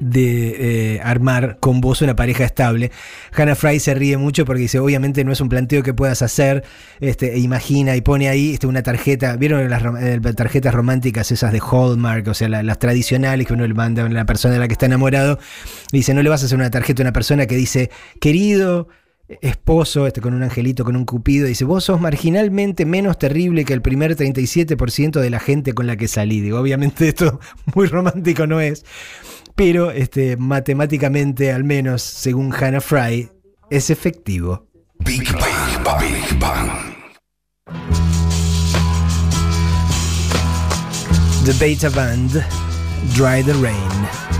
de 0.00 0.94
eh, 0.94 1.00
armar 1.02 1.58
con 1.60 1.80
vos 1.80 2.02
una 2.02 2.16
pareja 2.16 2.44
estable. 2.44 2.90
Hannah 3.32 3.54
Fry 3.54 3.78
se 3.78 3.94
ríe 3.94 4.16
mucho 4.16 4.44
porque 4.44 4.62
dice, 4.62 4.78
obviamente 4.78 5.24
no 5.24 5.32
es 5.32 5.40
un 5.40 5.48
planteo 5.48 5.82
que 5.82 5.94
puedas 5.94 6.22
hacer, 6.22 6.64
este, 7.00 7.34
e 7.34 7.38
imagina 7.38 7.94
y 7.96 8.00
pone 8.00 8.28
ahí 8.28 8.54
este, 8.54 8.66
una 8.66 8.82
tarjeta, 8.82 9.36
¿vieron 9.36 9.68
las, 9.68 9.82
eh, 10.00 10.20
tarjetas 10.34 10.74
románticas 10.74 11.30
esas 11.30 11.52
de 11.52 11.60
Hallmark, 11.60 12.26
o 12.28 12.34
sea, 12.34 12.48
la, 12.48 12.62
las 12.62 12.78
tradicionales 12.78 13.46
que 13.46 13.52
uno 13.52 13.66
le 13.66 13.74
manda 13.74 14.04
a 14.04 14.08
la 14.08 14.24
persona 14.24 14.54
de 14.54 14.60
la 14.60 14.66
que 14.66 14.72
está 14.72 14.86
enamorado? 14.86 15.38
Y 15.92 15.98
dice, 15.98 16.14
no 16.14 16.22
le 16.22 16.30
vas 16.30 16.42
a 16.42 16.46
hacer 16.46 16.58
una 16.58 16.70
tarjeta 16.70 17.02
a 17.02 17.04
una 17.04 17.12
persona 17.12 17.46
que 17.46 17.56
dice, 17.56 17.90
querido 18.20 18.88
esposo, 19.40 20.06
este, 20.06 20.20
con 20.20 20.34
un 20.34 20.42
angelito, 20.42 20.84
con 20.84 20.96
un 20.96 21.04
cupido, 21.04 21.46
dice, 21.46 21.64
vos 21.64 21.84
sos 21.84 22.00
marginalmente 22.00 22.84
menos 22.84 23.18
terrible 23.18 23.64
que 23.64 23.72
el 23.72 23.82
primer 23.82 24.16
37% 24.16 25.20
de 25.20 25.30
la 25.30 25.40
gente 25.40 25.72
con 25.72 25.86
la 25.86 25.96
que 25.96 26.08
salí. 26.08 26.40
Digo, 26.40 26.58
obviamente 26.58 27.08
esto 27.08 27.40
muy 27.74 27.86
romántico 27.86 28.46
no 28.46 28.60
es 28.60 28.84
pero 29.60 29.90
este, 29.90 30.38
matemáticamente, 30.38 31.52
al 31.52 31.64
menos 31.64 32.00
según 32.00 32.50
Hannah 32.50 32.80
Fry, 32.80 33.28
es 33.68 33.90
efectivo. 33.90 34.66
Big 35.00 35.30
Bang, 35.32 36.00
Big 36.00 36.38
Bang. 36.38 36.70
The 41.44 41.52
Beta 41.62 41.90
Band, 41.90 42.42
Dry 43.14 43.42
the 43.42 43.52
Rain. 43.60 44.39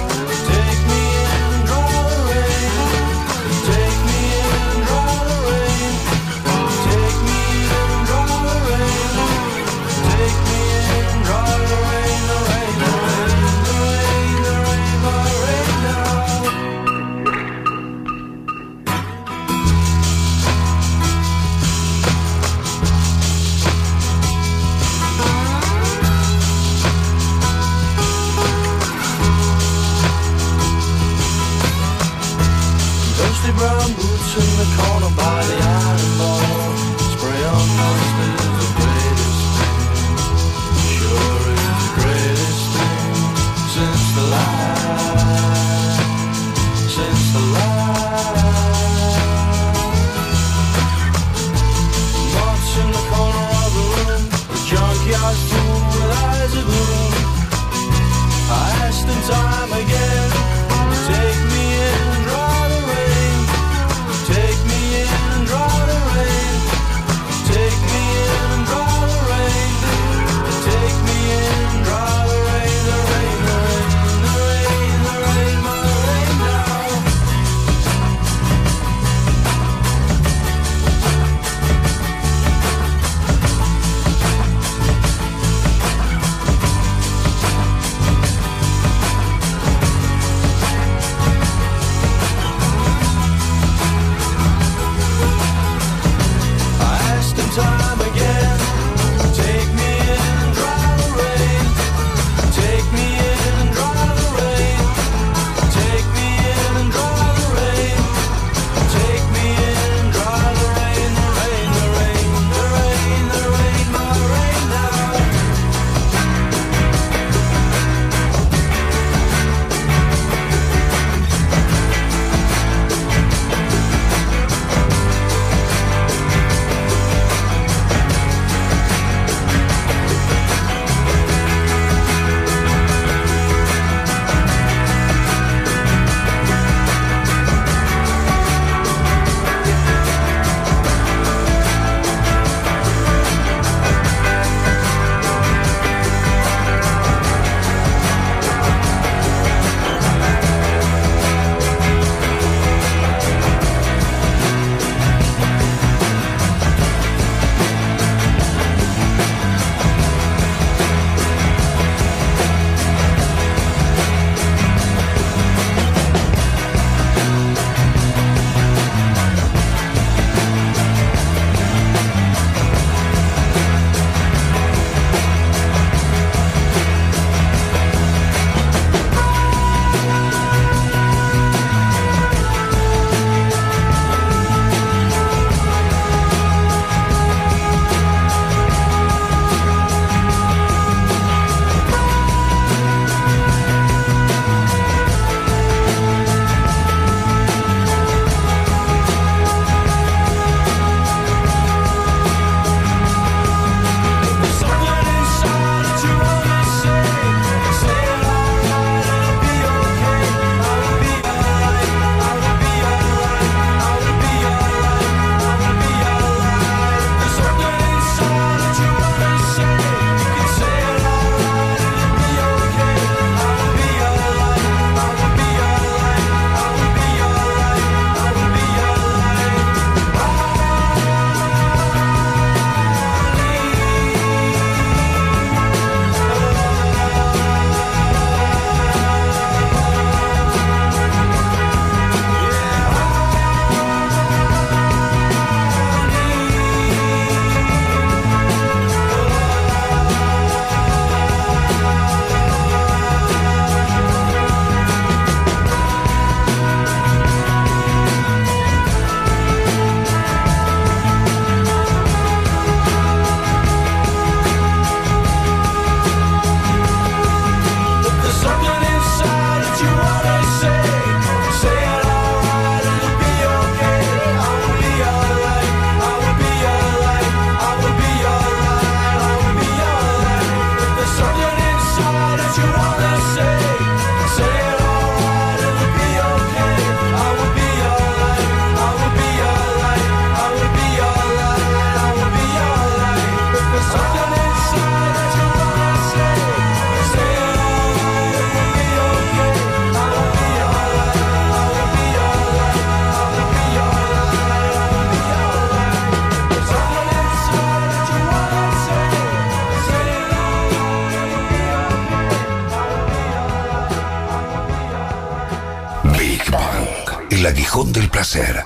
placer. 318.21 318.65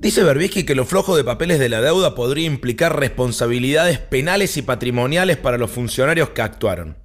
Dice 0.00 0.24
Berbisky 0.24 0.64
que 0.64 0.74
lo 0.74 0.84
flojo 0.84 1.16
de 1.16 1.22
papeles 1.22 1.60
de 1.60 1.68
la 1.68 1.80
deuda 1.80 2.16
podría 2.16 2.44
implicar 2.44 2.98
responsabilidades 2.98 4.00
penales 4.00 4.56
y 4.56 4.62
patrimoniales 4.62 5.36
para 5.36 5.58
los 5.58 5.70
funcionarios 5.70 6.30
que 6.30 6.42
actuaron. 6.42 6.96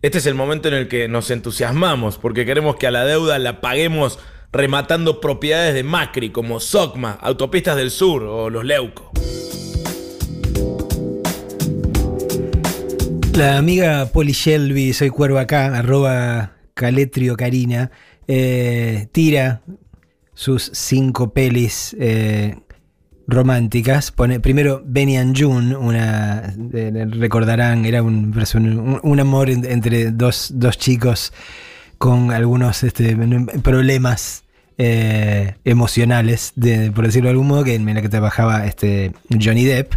Este 0.00 0.16
es 0.16 0.24
el 0.24 0.34
momento 0.34 0.68
en 0.68 0.74
el 0.74 0.88
que 0.88 1.06
nos 1.06 1.30
entusiasmamos 1.30 2.16
porque 2.16 2.46
queremos 2.46 2.76
que 2.76 2.86
a 2.86 2.90
la 2.90 3.04
deuda 3.04 3.38
la 3.38 3.60
paguemos 3.60 4.18
rematando 4.52 5.20
propiedades 5.20 5.74
de 5.74 5.82
Macri 5.82 6.30
como 6.30 6.60
Socma, 6.60 7.18
Autopistas 7.20 7.76
del 7.76 7.90
Sur 7.90 8.22
o 8.22 8.48
los 8.48 8.64
Leuco. 8.64 9.12
La 13.34 13.58
amiga 13.58 14.06
Polly 14.14 14.32
Shelby, 14.32 14.94
soy 14.94 15.10
cuervo 15.10 15.38
acá, 15.38 15.76
arroba 15.76 16.54
Caletrio 16.72 17.36
Karina, 17.36 17.90
eh, 18.26 19.08
tira 19.12 19.60
sus 20.38 20.70
cinco 20.72 21.32
pelis 21.32 21.96
eh, 21.98 22.54
románticas. 23.26 24.12
Pone 24.12 24.38
primero 24.38 24.80
Benny 24.86 25.16
and 25.16 25.36
June, 25.36 25.74
una 25.74 26.54
recordarán, 27.10 27.84
era 27.84 28.04
un, 28.04 28.32
un- 29.02 29.18
amor 29.20 29.50
en- 29.50 29.64
entre 29.64 30.12
dos, 30.12 30.52
dos 30.54 30.78
chicos 30.78 31.32
con 31.98 32.30
algunos 32.30 32.84
este, 32.84 33.16
problemas 33.64 34.44
eh, 34.78 35.54
emocionales, 35.64 36.52
de- 36.54 36.92
por 36.92 37.04
decirlo 37.06 37.26
de 37.26 37.32
algún 37.32 37.48
modo, 37.48 37.64
que 37.64 37.74
en 37.74 37.92
la 37.92 38.00
que 38.00 38.08
trabajaba 38.08 38.64
este, 38.64 39.12
Johnny 39.42 39.64
Depp. 39.64 39.94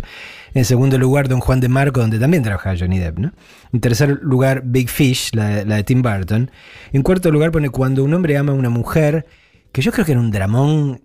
En 0.55 0.65
segundo 0.65 0.97
lugar, 0.97 1.27
Don 1.27 1.39
Juan 1.39 1.59
de 1.59 1.69
Marco, 1.69 2.01
donde 2.01 2.17
también 2.17 2.41
trabajaba 2.41 2.75
Johnny 2.75 2.97
Depp. 2.97 3.19
¿no? 3.19 3.31
En 3.73 3.79
tercer 3.79 4.19
lugar, 4.23 4.63
Big 4.65 4.89
Fish, 4.89 5.29
la, 5.33 5.63
la 5.65 5.75
de 5.75 5.83
Tim 5.83 6.01
Burton. 6.01 6.49
En 6.93 7.03
cuarto 7.03 7.29
lugar, 7.29 7.51
pone 7.51 7.69
Cuando 7.69 8.03
un 8.03 8.11
hombre 8.15 8.35
ama 8.37 8.53
a 8.53 8.55
una 8.55 8.69
mujer, 8.71 9.27
que 9.71 9.81
yo 9.81 9.91
creo 9.91 10.05
que 10.05 10.11
era 10.13 10.21
un 10.21 10.31
dramón 10.31 11.01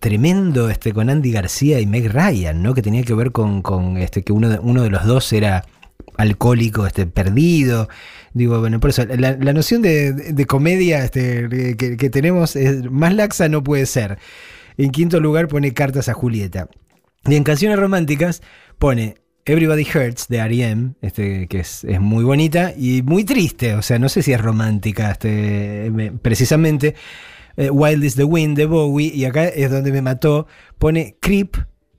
tremendo 0.00 0.68
este, 0.70 0.92
con 0.92 1.08
Andy 1.10 1.32
García 1.32 1.80
y 1.80 1.86
Meg 1.86 2.12
Ryan, 2.12 2.62
¿no? 2.62 2.74
que 2.74 2.82
tenía 2.82 3.02
que 3.02 3.14
ver 3.14 3.32
con, 3.32 3.62
con, 3.62 3.96
este, 3.96 4.22
que 4.22 4.32
uno 4.32 4.48
de, 4.50 4.58
uno 4.58 4.82
de 4.82 4.90
los 4.90 5.04
dos 5.06 5.32
era 5.32 5.64
alcohólico 6.16 6.86
este, 6.86 7.06
perdido. 7.06 7.88
Digo, 8.34 8.60
bueno, 8.60 8.80
por 8.80 8.90
eso 8.90 9.04
la, 9.06 9.36
la 9.40 9.52
noción 9.52 9.80
de, 9.82 10.12
de 10.12 10.46
comedia 10.46 11.04
este, 11.04 11.76
que, 11.76 11.96
que 11.96 12.10
tenemos 12.10 12.54
es 12.56 12.90
más 12.90 13.14
laxa 13.14 13.48
no 13.48 13.62
puede 13.64 13.86
ser. 13.86 14.18
En 14.76 14.90
quinto 14.90 15.20
lugar 15.20 15.48
pone 15.48 15.72
Cartas 15.72 16.08
a 16.08 16.14
Julieta. 16.14 16.68
Y 17.26 17.36
en 17.36 17.44
canciones 17.44 17.78
románticas 17.78 18.42
pone 18.78 19.16
Everybody 19.46 19.86
Hurts 19.94 20.28
de 20.28 20.38
R.E.M., 20.38 20.92
este, 21.00 21.46
que 21.48 21.60
es, 21.60 21.84
es 21.84 22.00
muy 22.00 22.24
bonita 22.24 22.72
y 22.76 23.02
muy 23.02 23.24
triste. 23.24 23.74
O 23.74 23.82
sea, 23.82 23.98
no 23.98 24.08
sé 24.08 24.22
si 24.22 24.32
es 24.32 24.40
romántica 24.40 25.12
este, 25.12 25.90
me- 25.92 26.12
precisamente. 26.12 26.94
Eh, 27.56 27.70
Wild 27.70 28.04
is 28.04 28.16
the 28.16 28.24
Wind 28.24 28.56
de 28.56 28.66
Bowie. 28.66 29.12
Y 29.14 29.24
acá 29.24 29.44
es 29.44 29.70
donde 29.70 29.92
me 29.92 30.02
mató. 30.02 30.46
Pone 30.78 31.16
Creep 31.20 31.56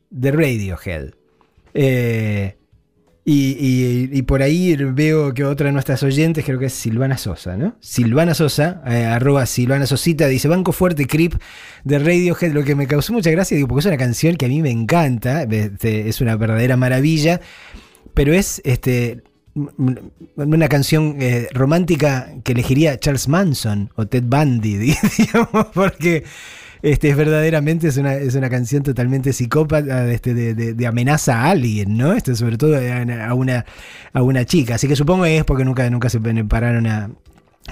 de 0.10 0.32
Radiohead. 0.32 1.12
Eh, 1.74 2.58
y, 3.28 4.22
por 4.22 4.44
ahí 4.44 4.76
veo 4.76 5.34
que 5.34 5.44
otra 5.44 5.66
de 5.66 5.72
nuestras 5.74 6.04
oyentes, 6.04 6.46
creo 6.46 6.60
que 6.60 6.68
es 6.68 6.74
Silvana 6.74 7.18
Sosa, 7.18 7.58
¿no? 7.58 7.76
Silvana 7.80 8.36
Sosa, 8.36 8.84
eh, 8.86 9.04
arroba 9.04 9.48
Silvana 9.48 9.88
Sosita, 9.88 10.28
dice 10.28 10.48
Banco 10.48 10.72
Fuerte 10.72 11.08
Creep 11.08 11.34
de 11.84 11.98
Radiohead, 11.98 12.54
lo 12.54 12.64
que 12.64 12.76
me 12.76 12.86
causó 12.86 13.14
mucha 13.14 13.32
gracia, 13.32 13.56
digo, 13.56 13.68
porque 13.68 13.80
es 13.80 13.86
una 13.88 13.98
canción 13.98 14.36
que 14.36 14.46
a 14.46 14.50
mí 14.50 14.62
me 14.62 14.70
encanta, 14.70 15.42
este, 15.42 16.08
es 16.08 16.22
una 16.22 16.36
verdadera 16.36 16.78
maravilla, 16.78 17.42
pero 18.14 18.32
es 18.32 18.62
este 18.64 19.24
una 19.56 20.68
canción 20.68 21.16
eh, 21.20 21.48
romántica 21.54 22.34
que 22.44 22.52
elegiría 22.52 23.00
Charles 23.00 23.28
Manson 23.28 23.90
o 23.96 24.06
Ted 24.06 24.24
Bundy, 24.26 24.78
digamos, 25.18 25.68
porque 25.74 26.24
este, 26.82 27.10
es 27.10 27.16
verdaderamente 27.18 27.88
es 27.88 27.98
una, 27.98 28.16
es 28.16 28.36
una 28.36 28.50
canción 28.50 28.84
totalmente 28.84 29.34
psicópata 29.34 30.12
este, 30.12 30.34
de, 30.34 30.74
de- 30.74 30.88
amenaza 30.88 31.42
a 31.42 31.50
alguien, 31.52 31.98
¿no? 31.98 32.14
Este, 32.14 32.36
sobre 32.36 32.58
todo 32.58 32.76
a, 32.78 33.34
una, 33.34 33.66
a 34.14 34.22
una 34.22 34.46
chica. 34.46 34.76
Así 34.76 34.88
que 34.88 34.96
supongo 34.96 35.24
que 35.24 35.38
es 35.38 35.44
porque 35.46 35.66
nunca, 35.66 35.90
nunca 35.90 36.10
se 36.10 36.20
pararon 36.20 36.86
a 36.88 37.10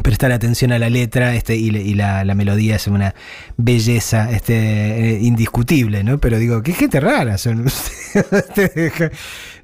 prestar 0.02 0.32
atención 0.32 0.72
a 0.72 0.80
la 0.80 0.90
letra 0.90 1.36
este, 1.36 1.56
y 1.56 1.94
la, 1.94 2.24
la 2.26 2.34
melodía 2.34 2.78
es 2.78 2.88
una 2.88 3.14
belleza 3.58 4.32
este, 4.32 4.56
eh, 4.56 5.20
indiscutible, 5.22 6.04
¿no? 6.04 6.18
Pero 6.18 6.40
digo, 6.40 6.64
qué 6.64 6.74
gente 6.74 7.00
rara 7.00 7.38
son 7.38 7.66
ustedes. 7.66 8.94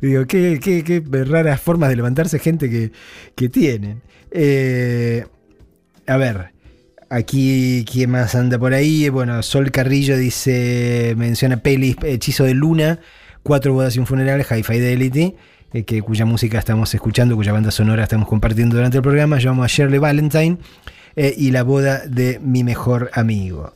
Digo, 0.02 0.26
qué, 0.26 0.60
qué- 0.62 0.84
qué 0.84 1.04
raras 1.26 1.60
formas 1.62 1.90
de 1.90 1.96
levantarse 1.96 2.40
gente 2.40 2.70
que, 2.70 2.92
que 3.36 3.50
tienen. 3.50 4.02
Eh, 4.32 5.26
a 6.08 6.18
ver, 6.18 6.52
aquí, 7.10 7.86
¿quién 7.92 8.12
más 8.12 8.36
anda 8.36 8.58
por 8.60 8.74
ahí? 8.74 9.10
Bueno, 9.10 9.42
Sol 9.44 9.72
Carrillo 9.72 10.18
dice, 10.18 11.14
menciona 11.18 11.58
pelis, 11.58 11.96
Hechizo 12.04 12.44
de 12.46 12.54
Luna, 12.54 13.00
Cuatro 13.42 13.74
bodas 13.74 13.96
y 13.96 14.00
un 14.00 14.06
funeral, 14.06 14.44
High 14.44 14.64
Fidelity, 14.64 15.36
eh, 15.74 15.84
que, 15.84 16.02
cuya 16.02 16.26
música 16.26 16.60
estamos 16.60 16.94
escuchando, 16.94 17.36
cuya 17.36 17.54
banda 17.54 17.72
sonora 17.72 18.04
estamos 18.04 18.28
compartiendo 18.28 18.76
durante 18.76 18.98
el 18.98 19.04
programa, 19.04 19.40
llamamos 19.40 19.66
a 19.66 19.68
Shirley 19.68 19.98
Valentine, 19.98 20.58
eh, 21.16 21.34
y 21.38 21.52
la 21.52 21.64
boda 21.64 22.02
de 22.06 22.40
mi 22.44 22.64
mejor 22.64 23.10
amigo. 23.14 23.74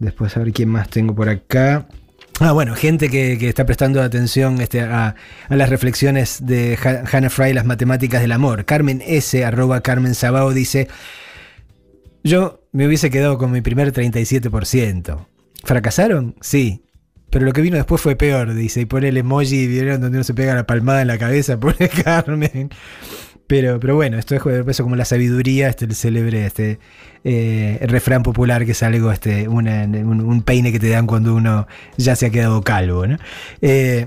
Después 0.00 0.36
a 0.36 0.40
ver 0.40 0.52
quién 0.52 0.68
más 0.68 0.88
tengo 0.90 1.14
por 1.14 1.28
acá. 1.28 1.86
Ah, 2.40 2.50
bueno, 2.52 2.74
gente 2.74 3.08
que, 3.10 3.38
que 3.38 3.48
está 3.48 3.64
prestando 3.64 4.02
atención 4.02 4.60
este, 4.60 4.80
a, 4.80 5.14
a 5.48 5.56
las 5.56 5.68
reflexiones 5.68 6.44
de 6.44 6.76
Ha- 6.82 7.04
Hannah 7.16 7.30
Fry, 7.30 7.52
las 7.52 7.64
matemáticas 7.64 8.20
del 8.20 8.32
amor. 8.32 8.64
Carmen 8.64 9.02
S, 9.06 9.44
arroba 9.44 9.80
Carmen 9.82 10.14
Sabao, 10.16 10.52
dice, 10.52 10.88
yo 12.24 12.60
me 12.72 12.86
hubiese 12.86 13.10
quedado 13.10 13.38
con 13.38 13.52
mi 13.52 13.60
primer 13.60 13.92
37%. 13.92 15.26
¿Fracasaron? 15.62 16.34
Sí. 16.40 16.82
Pero 17.30 17.44
lo 17.46 17.52
que 17.52 17.62
vino 17.62 17.76
después 17.76 18.00
fue 18.00 18.16
peor, 18.16 18.52
dice. 18.54 18.80
Y 18.80 18.84
pone 18.86 19.08
el 19.08 19.16
emoji, 19.16 19.66
¿vieron 19.66 20.00
donde 20.00 20.18
uno 20.18 20.24
se 20.24 20.34
pega 20.34 20.54
la 20.54 20.66
palmada 20.66 21.02
en 21.02 21.08
la 21.08 21.18
cabeza? 21.18 21.58
Pone 21.60 21.88
Carmen. 21.88 22.70
Pero, 23.46 23.78
pero 23.78 23.94
bueno, 23.94 24.18
esto 24.18 24.34
es 24.34 24.42
eso 24.68 24.82
como 24.82 24.96
la 24.96 25.04
sabiduría, 25.04 25.68
este, 25.68 25.84
el 25.84 25.94
célebre 25.94 26.46
este, 26.46 26.78
eh, 27.24 27.78
refrán 27.82 28.22
popular 28.22 28.64
que 28.64 28.72
es 28.72 28.82
algo, 28.82 29.12
este, 29.12 29.48
un, 29.48 30.42
peine 30.46 30.72
que 30.72 30.78
te 30.78 30.88
dan 30.88 31.06
cuando 31.06 31.34
uno 31.34 31.66
ya 31.98 32.16
se 32.16 32.26
ha 32.26 32.30
quedado 32.30 32.62
calvo. 32.62 33.06
¿no? 33.06 33.18
Eh, 33.60 34.06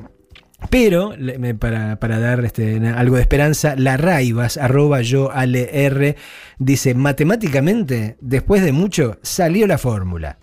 pero, 0.71 1.13
para, 1.59 1.99
para 1.99 2.19
dar 2.19 2.43
este, 2.43 2.77
algo 2.87 3.17
de 3.17 3.21
esperanza, 3.21 3.75
la 3.77 3.95
Raivas, 3.95 4.57
arroba 4.57 5.01
yo 5.01 5.31
ale 5.31 5.85
R, 5.85 6.15
dice, 6.57 6.95
matemáticamente, 6.95 8.17
después 8.21 8.63
de 8.63 8.71
mucho, 8.71 9.19
salió 9.21 9.67
la 9.67 9.77
fórmula. 9.77 10.39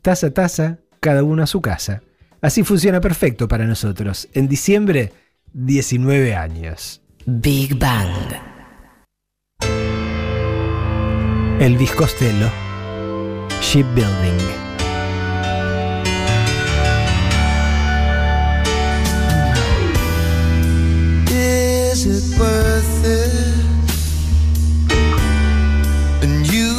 Taza 0.00 0.28
a 0.28 0.30
taza, 0.30 0.78
cada 1.00 1.22
uno 1.22 1.42
a 1.42 1.46
su 1.46 1.60
casa. 1.60 2.02
Así 2.40 2.62
funciona 2.62 3.00
perfecto 3.00 3.46
para 3.46 3.66
nosotros. 3.66 4.28
En 4.32 4.48
diciembre, 4.48 5.12
19 5.52 6.34
años. 6.34 7.02
Big 7.28 7.78
Bang. 7.78 8.40
Elvis 11.60 11.94
Costello, 11.94 12.50
Shipbuilding. 13.60 14.40
Is 21.28 22.06
it 22.06 22.38
worth 22.40 23.04
it? 23.04 23.32
And 26.22 26.50
you 26.50 26.72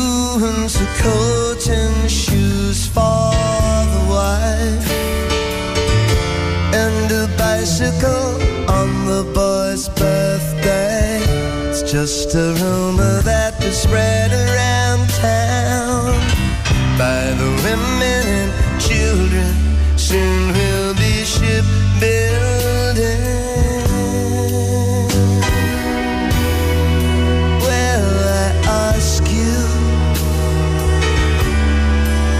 and 0.47 0.67
the 0.67 0.87
coat 0.97 1.69
and 1.69 2.09
shoes 2.09 2.87
for 2.87 3.35
the 3.93 4.03
wife, 4.09 4.91
and 6.73 7.11
a 7.11 7.27
bicycle 7.37 8.38
the 9.09 9.23
boy's 9.33 9.89
birthday. 9.89 11.17
It's 11.67 11.81
just 11.81 12.35
a 12.35 12.53
rumor 12.61 13.21
that 13.23 13.57
was 13.59 13.75
spread 13.75 14.31
around 14.31 15.09
town 15.09 16.13
by 16.95 17.21
the 17.41 17.49
women 17.65 18.23
and 18.37 18.51
children. 18.79 19.51
Soon 19.97 20.53
we'll 20.53 20.93
be 20.93 21.15
shipbuilding. 21.33 21.89
Well, 27.65 28.09
I 28.41 28.47
ask 28.93 29.23
you. 29.39 29.57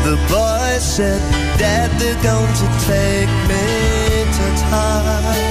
The 0.08 0.18
boy 0.30 0.78
said, 0.78 1.22
Dad, 1.58 1.90
they're 2.00 2.24
going 2.30 2.54
to 2.62 2.68
take 2.86 3.34
me 3.50 3.66
to 4.38 4.46
task. 4.70 5.49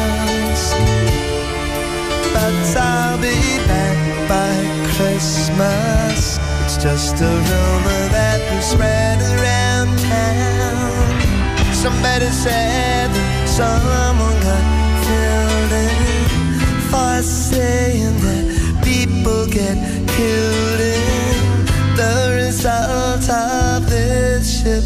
But 2.69 2.83
I'll 2.83 3.17
be 3.17 3.57
back 3.67 4.29
by 4.29 4.53
Christmas. 4.97 6.39
It's 6.65 6.77
just 6.77 7.17
a 7.17 7.33
rumor 7.49 8.03
that 8.13 8.41
was 8.53 8.65
spread 8.67 9.19
around 9.23 9.99
town. 9.99 11.73
Somebody 11.73 12.27
said 12.27 13.09
that 13.09 13.49
someone 13.49 14.37
got 14.45 14.65
killed 15.07 15.73
in 15.87 16.29
for 16.91 17.23
saying 17.23 18.17
that 18.27 18.45
people 18.85 19.47
get 19.47 19.79
killed 20.09 20.81
in 20.81 21.65
the 21.97 22.37
result 22.37 23.31
of 23.31 23.89
this 23.89 24.63
ship 24.63 24.85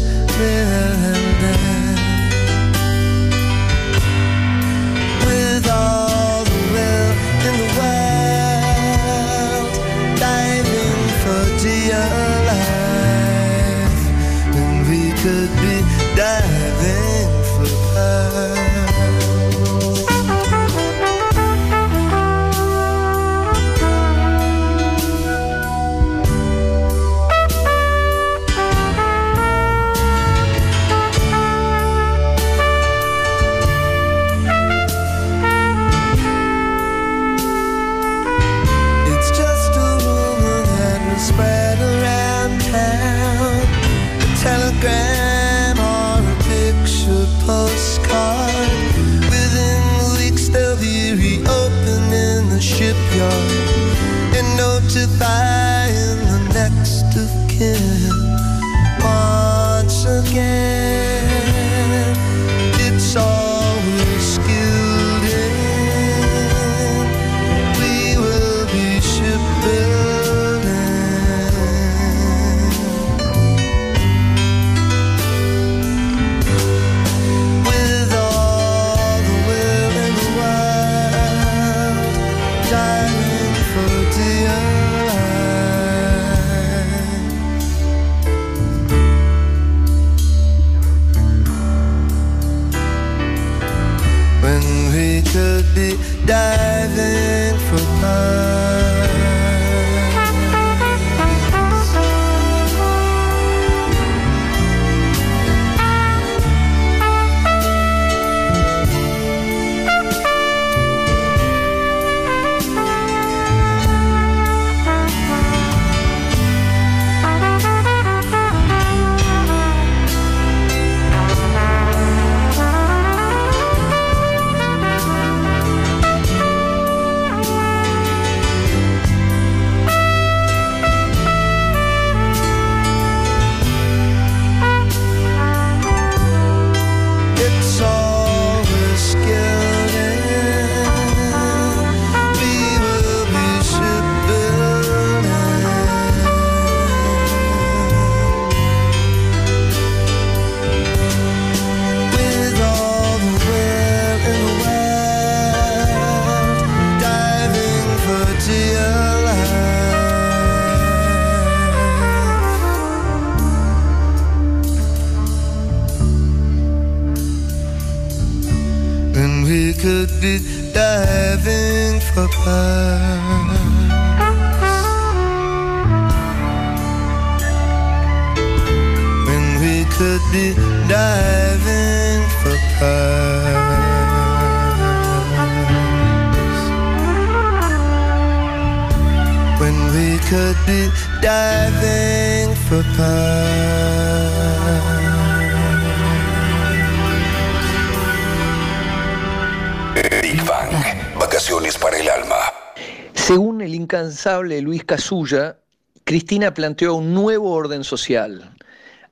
Luis 204.25 204.85
Casulla, 204.85 205.57
Cristina 206.05 206.53
planteó 206.53 206.95
un 206.95 207.13
nuevo 207.13 207.51
orden 207.51 207.83
social. 207.83 208.55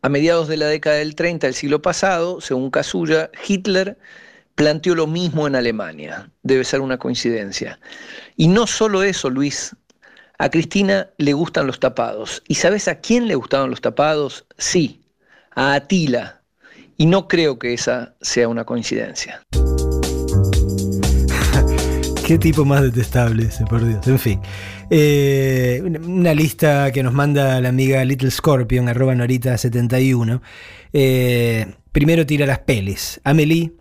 A 0.02 0.08
mediados 0.08 0.48
de 0.48 0.56
la 0.56 0.68
década 0.68 0.98
del 0.98 1.16
30 1.16 1.48
del 1.48 1.54
siglo 1.54 1.82
pasado, 1.82 2.40
según 2.40 2.72
Casulla, 2.72 3.30
Hitler 3.46 3.98
planteó 4.56 4.96
lo 4.96 5.08
mismo 5.08 5.48
en 5.48 5.56
Alemania. 5.58 6.32
Debe 6.44 6.64
ser 6.64 6.80
una 6.80 6.98
coincidencia. 6.98 7.78
Y 8.38 8.48
no 8.48 8.68
solo 8.68 9.04
eso, 9.04 9.30
Luis. 9.30 9.76
A 10.38 10.50
Cristina 10.50 11.10
le 11.18 11.34
gustan 11.34 11.68
los 11.68 11.82
tapados. 11.82 12.42
¿Y 12.48 12.56
sabes 12.56 12.88
a 12.88 13.02
quién 13.02 13.28
le 13.28 13.36
gustaban 13.36 13.70
los 13.70 13.82
tapados? 13.82 14.46
Sí, 14.58 15.02
a 15.54 15.74
Atila. 15.74 16.42
Y 16.96 17.06
no 17.06 17.28
creo 17.28 17.60
que 17.60 17.74
esa 17.74 18.16
sea 18.22 18.48
una 18.48 18.64
coincidencia. 18.64 19.44
Qué 22.26 22.38
tipo 22.38 22.64
más 22.66 22.82
detestable 22.82 23.46
ese, 23.46 23.66
por 23.66 23.86
Dios. 23.86 24.08
En 24.08 24.20
fin. 24.20 24.40
Eh, 24.90 25.82
una- 26.06 26.34
lista 26.34 26.92
que 26.92 27.04
nos 27.04 27.14
manda 27.14 27.60
la 27.60 27.70
amiga 27.70 28.04
Little 28.06 28.32
Scorpion, 28.32 28.88
arroba 28.88 29.14
Norita71. 29.16 30.42
Eh, 30.94 31.74
primero 31.92 32.26
tira 32.26 32.46
las 32.46 32.60
pelis. 32.60 33.20
Amelie, 33.24 33.74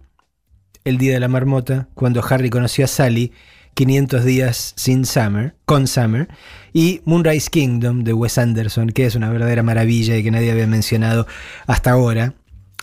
El 0.84 0.98
Día 0.98 1.12
de 1.14 1.20
la 1.20 1.28
Marmota, 1.28 1.88
cuando 1.94 2.24
Harry 2.28 2.50
conoció 2.50 2.86
a 2.86 2.88
Sally, 2.88 3.32
500 3.74 4.24
días 4.24 4.72
sin 4.76 5.04
Summer, 5.04 5.54
con 5.64 5.86
Summer, 5.86 6.28
y 6.72 7.02
Moonrise 7.04 7.50
Kingdom 7.50 8.02
de 8.02 8.12
Wes 8.14 8.36
Anderson, 8.38 8.88
que 8.88 9.06
es 9.06 9.14
una 9.14 9.30
verdadera 9.30 9.62
maravilla 9.62 10.16
y 10.16 10.24
que 10.24 10.30
nadie 10.32 10.50
había 10.50 10.66
mencionado 10.66 11.26
hasta 11.66 11.92
ahora. 11.92 12.34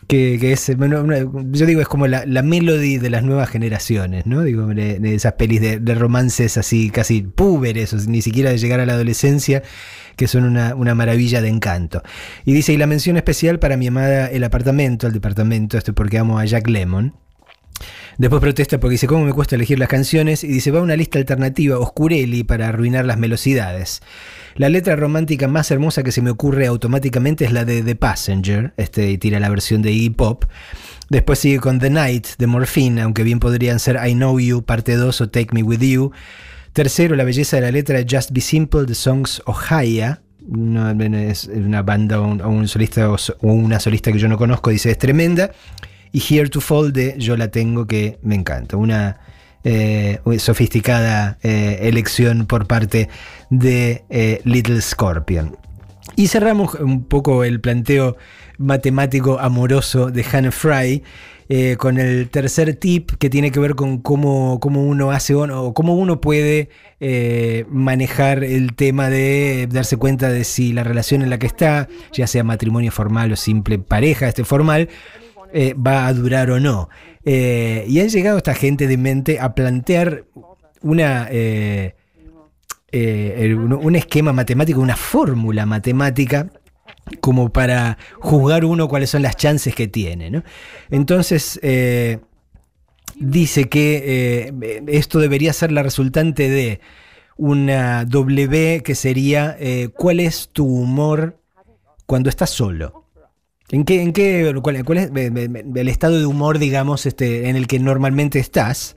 Que, 0.08 0.54
es, 0.54 0.78
bueno, 0.78 1.06
yo 1.52 1.66
digo, 1.66 1.82
es 1.82 1.88
como 1.88 2.08
la, 2.08 2.26
la 2.26 2.42
melody 2.42 2.98
de 2.98 3.10
las 3.10 3.24
nuevas 3.24 3.50
generaciones, 3.50 4.26
¿no? 4.26 4.42
Digo, 4.44 4.66
de, 4.68 5.00
de 5.00 5.16
esas 5.16 5.34
pelis 5.34 5.60
de, 5.60 5.80
de 5.80 5.96
romances 5.96 6.58
así 6.58 6.90
casi 6.90 7.24
púberes, 7.24 7.92
o 7.92 7.98
ni 8.10 8.22
siquiera 8.22 8.50
de 8.50 8.58
llegar 8.58 8.80
a 8.80 8.86
la 8.86 8.94
adolescencia, 8.94 9.64
que 10.16 10.28
son 10.28 10.46
una, 10.46 10.76
una 10.76 10.96
maravilla 10.96 11.42
de 11.42 11.50
encanto. 11.50 12.04
Y 12.46 12.54
dice, 12.54 12.72
y 12.72 12.78
la 12.78 12.88
mención 12.88 13.18
especial 13.18 13.60
para 13.60 13.76
mi 13.76 13.88
amada 13.88 14.28
El 14.28 14.46
Apartamento, 14.46 15.08
el 15.08 15.14
departamento, 15.14 15.78
esto 15.78 15.94
porque 15.94 16.18
amo 16.18 16.40
a 16.40 16.46
Jack 16.46 16.68
Lemon. 16.70 17.14
Después 18.18 18.42
protesta 18.42 18.80
porque 18.80 18.94
dice, 18.94 19.06
¿cómo 19.06 19.26
me 19.26 19.34
cuesta 19.34 19.56
elegir 19.56 19.78
las 19.78 19.90
canciones? 19.90 20.44
Y 20.44 20.48
dice, 20.48 20.72
va 20.72 20.82
una 20.82 20.96
lista 20.96 21.20
alternativa, 21.20 21.78
Oscureli, 21.78 22.44
para 22.44 22.68
arruinar 22.70 23.06
las 23.06 23.20
velocidades. 23.20 24.02
La 24.56 24.70
letra 24.70 24.96
romántica 24.96 25.48
más 25.48 25.70
hermosa 25.70 26.02
que 26.02 26.12
se 26.12 26.24
me 26.24 26.32
ocurre 26.32 26.66
automáticamente 26.66 27.46
es 27.46 27.52
la 27.52 27.64
de 27.64 27.84
The 27.84 27.96
Passenger, 27.96 28.74
este, 28.78 29.16
tira 29.20 29.40
la 29.40 29.50
versión 29.50 29.84
de 29.84 29.92
Iggy 29.92 30.10
Pop. 30.10 30.46
Después 31.10 31.38
sigue 31.38 31.60
con 31.60 31.78
The 31.80 31.92
Night 31.92 32.28
de 32.40 32.48
Morphine, 32.48 33.02
aunque 33.02 33.22
bien 33.24 33.40
podrían 33.40 33.80
ser 33.80 34.00
I 34.04 34.14
Know 34.14 34.40
You, 34.40 34.64
parte 34.64 34.96
2 34.96 35.22
o 35.22 35.30
Take 35.30 35.50
Me 35.54 35.62
With 35.62 35.82
You. 35.82 36.12
Tercero, 36.74 37.16
la 37.16 37.24
belleza 37.24 37.58
de 37.58 37.62
la 37.62 37.72
letra 37.72 37.98
de 38.04 38.08
Just 38.10 38.32
Be 38.32 38.42
Simple, 38.42 38.86
The 38.86 38.96
Songs 38.96 39.44
Ohaya, 39.46 40.22
no, 40.50 40.90
es 40.92 41.46
una 41.54 41.82
banda 41.84 42.20
o 42.20 42.26
un, 42.50 42.68
solista 42.68 43.12
o, 43.12 43.18
so- 43.18 43.38
o 43.42 43.52
una 43.54 43.80
solista 43.80 44.12
que 44.12 44.18
yo 44.20 44.28
no 44.28 44.38
conozco, 44.38 44.70
dice 44.72 44.90
es 44.90 44.98
tremenda. 44.98 45.52
Y 46.12 46.22
Here 46.22 46.50
to 46.50 46.62
Fall 46.62 46.94
de 46.94 47.16
Yo 47.18 47.38
la 47.38 47.50
tengo 47.50 47.88
que 47.88 48.20
me 48.22 48.36
encanta. 48.36 48.78
Una 48.78 49.20
eh, 49.70 50.20
sofisticada 50.38 51.40
eh, 51.44 51.80
elección 51.82 52.46
por 52.46 52.68
parte 52.68 53.10
de 53.50 54.06
eh, 54.10 54.40
Little 54.46 54.80
Scorpion. 54.80 55.58
Y 56.16 56.28
cerramos 56.28 56.76
un 56.76 57.04
poco 57.04 57.44
el 57.44 57.60
planteo 57.60 58.16
matemático 58.58 59.40
amoroso 59.40 60.10
de 60.10 60.24
Hannah 60.32 60.52
Fry 60.52 61.04
con 61.78 61.98
el 61.98 62.30
tercer 62.30 62.76
tip 62.76 63.12
que 63.20 63.30
tiene 63.30 63.52
que 63.52 63.60
ver 63.60 63.76
con 63.76 64.00
cómo, 64.00 64.60
cómo 64.60 64.84
uno 64.84 65.12
hace 65.12 65.34
o 65.34 65.74
cómo 65.74 65.96
uno 65.96 66.20
puede 66.22 66.70
manejar 67.70 68.44
el 68.44 68.74
tema 68.76 69.10
de 69.10 69.68
darse 69.72 69.96
cuenta 69.96 70.30
de 70.30 70.44
si 70.44 70.74
la 70.74 70.84
relación 70.84 71.22
en 71.22 71.30
la 71.30 71.40
que 71.40 71.48
está, 71.48 71.88
ya 72.12 72.28
sea 72.28 72.44
matrimonio 72.44 72.92
formal 72.92 73.32
o 73.32 73.36
simple 73.38 73.80
pareja, 73.80 74.28
este 74.28 74.44
formal, 74.44 74.90
eh, 75.54 75.74
va 75.74 76.08
a 76.08 76.14
durar 76.14 76.52
o 76.52 76.60
no. 76.60 76.90
Eh, 77.24 77.86
y 77.88 78.00
han 78.00 78.10
llegado 78.10 78.38
esta 78.38 78.54
gente 78.54 78.88
de 78.88 78.98
mente 78.98 79.40
a 79.40 79.54
plantear 79.54 80.26
una... 80.82 81.28
eh, 81.30 81.94
un, 82.92 83.96
esquema 83.96 84.34
matemático, 84.34 84.80
una 84.80 84.96
fórmula 84.96 85.66
matemática 85.66 86.50
como 87.20 87.50
para 87.50 87.98
juzgar 88.20 88.66
uno 88.66 88.88
cuáles 88.88 89.12
son 89.12 89.22
las 89.22 89.36
chances 89.36 89.76
que 89.76 89.88
tiene. 89.88 90.42
Entonces, 90.90 91.60
dice 93.16 93.66
que 93.66 94.54
esto 94.88 95.20
debería 95.20 95.54
ser 95.54 95.72
la 95.72 95.84
resultante 95.84 96.50
de 96.50 96.80
una 97.36 98.04
W 98.06 98.82
que 98.84 98.96
sería 98.96 99.58
cuál 99.96 100.20
es 100.20 100.50
tu 100.52 100.66
humor 100.66 101.40
cuando 102.08 102.30
estás 102.30 102.50
solo. 102.50 103.07
¿En 103.70 103.84
qué, 103.84 104.02
en 104.02 104.14
qué, 104.14 104.54
cuál, 104.64 104.98
es 104.98 105.12
el 105.12 105.88
estado 105.90 106.18
de 106.18 106.26
humor, 106.26 106.58
digamos, 106.58 107.06
este, 107.06 107.50
en 107.50 107.58
el 107.58 107.68
que 107.68 107.80
normalmente 107.80 108.40
estás? 108.40 108.96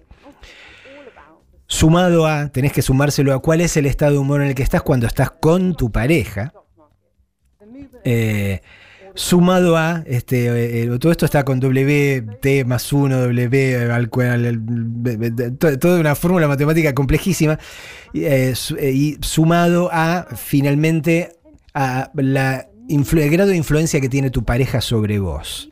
Sumado 1.67 2.27
a, 2.27 2.51
tenés 2.51 2.73
que 2.73 2.83
sumárselo 2.83 3.35
a 3.35 3.43
cuál 3.43 3.61
es 3.61 3.77
el 3.77 3.87
estado 3.87 4.13
de 4.13 4.19
humor 4.19 4.43
en 4.43 4.49
el 4.49 4.55
que 4.55 4.63
estás 4.63 4.83
cuando 4.83 5.09
estás 5.09 5.33
con 5.33 5.75
tu 5.75 5.91
pareja. 5.91 6.53
Eh, 8.05 8.61
sumado 9.15 9.77
a, 9.77 10.05
este, 10.07 10.47
eh, 10.47 10.83
eh, 10.85 10.99
todo 11.01 11.11
esto 11.11 11.25
está 11.25 11.45
con 11.45 11.59
W, 11.59 12.23
T 12.41 12.65
más 12.65 12.93
1, 12.93 13.23
W, 13.23 13.91
al 13.91 14.09
cual, 14.09 14.63
toda 15.59 15.99
una 15.99 16.15
fórmula 16.15 16.47
matemática 16.47 16.95
complejísima, 16.95 17.59
y 18.13 19.17
sumado 19.21 19.91
a, 19.93 20.29
finalmente, 20.37 21.33
a 21.75 22.11
la 22.15 22.70
el 22.91 23.31
grado 23.31 23.51
de 23.51 23.57
influencia 23.57 24.01
que 24.01 24.09
tiene 24.09 24.31
tu 24.31 24.45
pareja 24.45 24.81
sobre 24.81 25.19
vos. 25.19 25.71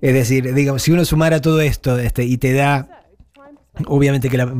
Es 0.00 0.14
decir, 0.14 0.54
digamos, 0.54 0.82
si 0.82 0.92
uno 0.92 1.04
sumara 1.04 1.40
todo 1.40 1.60
esto 1.60 1.98
este, 1.98 2.24
y 2.24 2.36
te 2.36 2.52
da 2.52 3.03
Obviamente 3.86 4.28
que 4.28 4.38
la- 4.38 4.54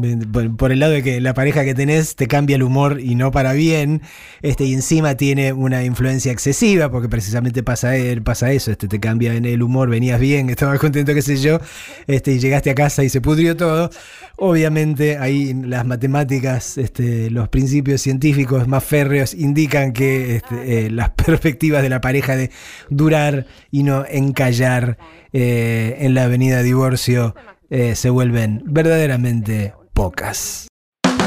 por, 0.56 0.72
el 0.72 0.80
lado 0.80 0.92
de 0.92 1.02
que 1.04 1.20
la 1.20 1.34
pareja 1.34 1.64
que 1.64 1.72
tenés 1.72 2.16
te 2.16 2.26
cambia 2.26 2.56
el 2.56 2.64
humor 2.64 2.98
y 3.00 3.14
no 3.14 3.30
para 3.30 3.52
bien, 3.52 4.02
este, 4.42 4.64
y 4.64 4.74
encima 4.74 5.16
tiene 5.16 5.52
una 5.52 5.84
influencia 5.84 6.32
excesiva, 6.32 6.90
porque 6.90 7.08
precisamente 7.08 7.62
pasa, 7.62 7.96
eh, 7.96 8.20
pasa 8.20 8.50
eso, 8.50 8.72
este, 8.72 8.88
te 8.88 8.98
cambia 8.98 9.34
en 9.34 9.44
el 9.44 9.62
humor, 9.62 9.88
venías 9.88 10.18
bien, 10.18 10.50
estabas 10.50 10.80
contento, 10.80 11.14
qué 11.14 11.22
sé 11.22 11.36
yo, 11.36 11.60
este, 12.08 12.32
y 12.32 12.40
llegaste 12.40 12.70
a 12.70 12.74
casa 12.74 13.04
y 13.04 13.08
se 13.08 13.20
pudrió 13.20 13.56
todo. 13.56 13.88
Obviamente 14.36 15.16
ahí 15.18 15.54
las 15.54 15.86
matemáticas, 15.86 16.76
este, 16.76 17.30
los 17.30 17.48
principios 17.48 18.00
científicos 18.00 18.66
más 18.66 18.82
férreos 18.82 19.32
indican 19.32 19.92
que 19.92 20.36
este, 20.36 20.86
eh, 20.86 20.90
las 20.90 21.10
perspectivas 21.24 21.82
de 21.82 21.88
la 21.88 22.00
pareja 22.00 22.34
de 22.34 22.50
durar 22.90 23.46
y 23.70 23.84
no 23.84 24.04
encallar 24.08 24.98
eh, 25.32 25.98
en 26.00 26.14
la 26.14 26.24
avenida 26.24 26.64
divorcio 26.64 27.36
eh, 27.70 27.94
se 27.94 28.10
vuelven 28.10 28.62
verdaderamente 28.64 29.74
pocas. 29.92 30.68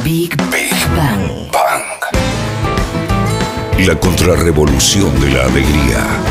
Big 0.04 0.36
Bang. 0.38 1.48
La 3.86 4.00
contrarrevolución 4.00 5.20
de 5.22 5.32
la 5.32 5.46
alegría. 5.46 6.27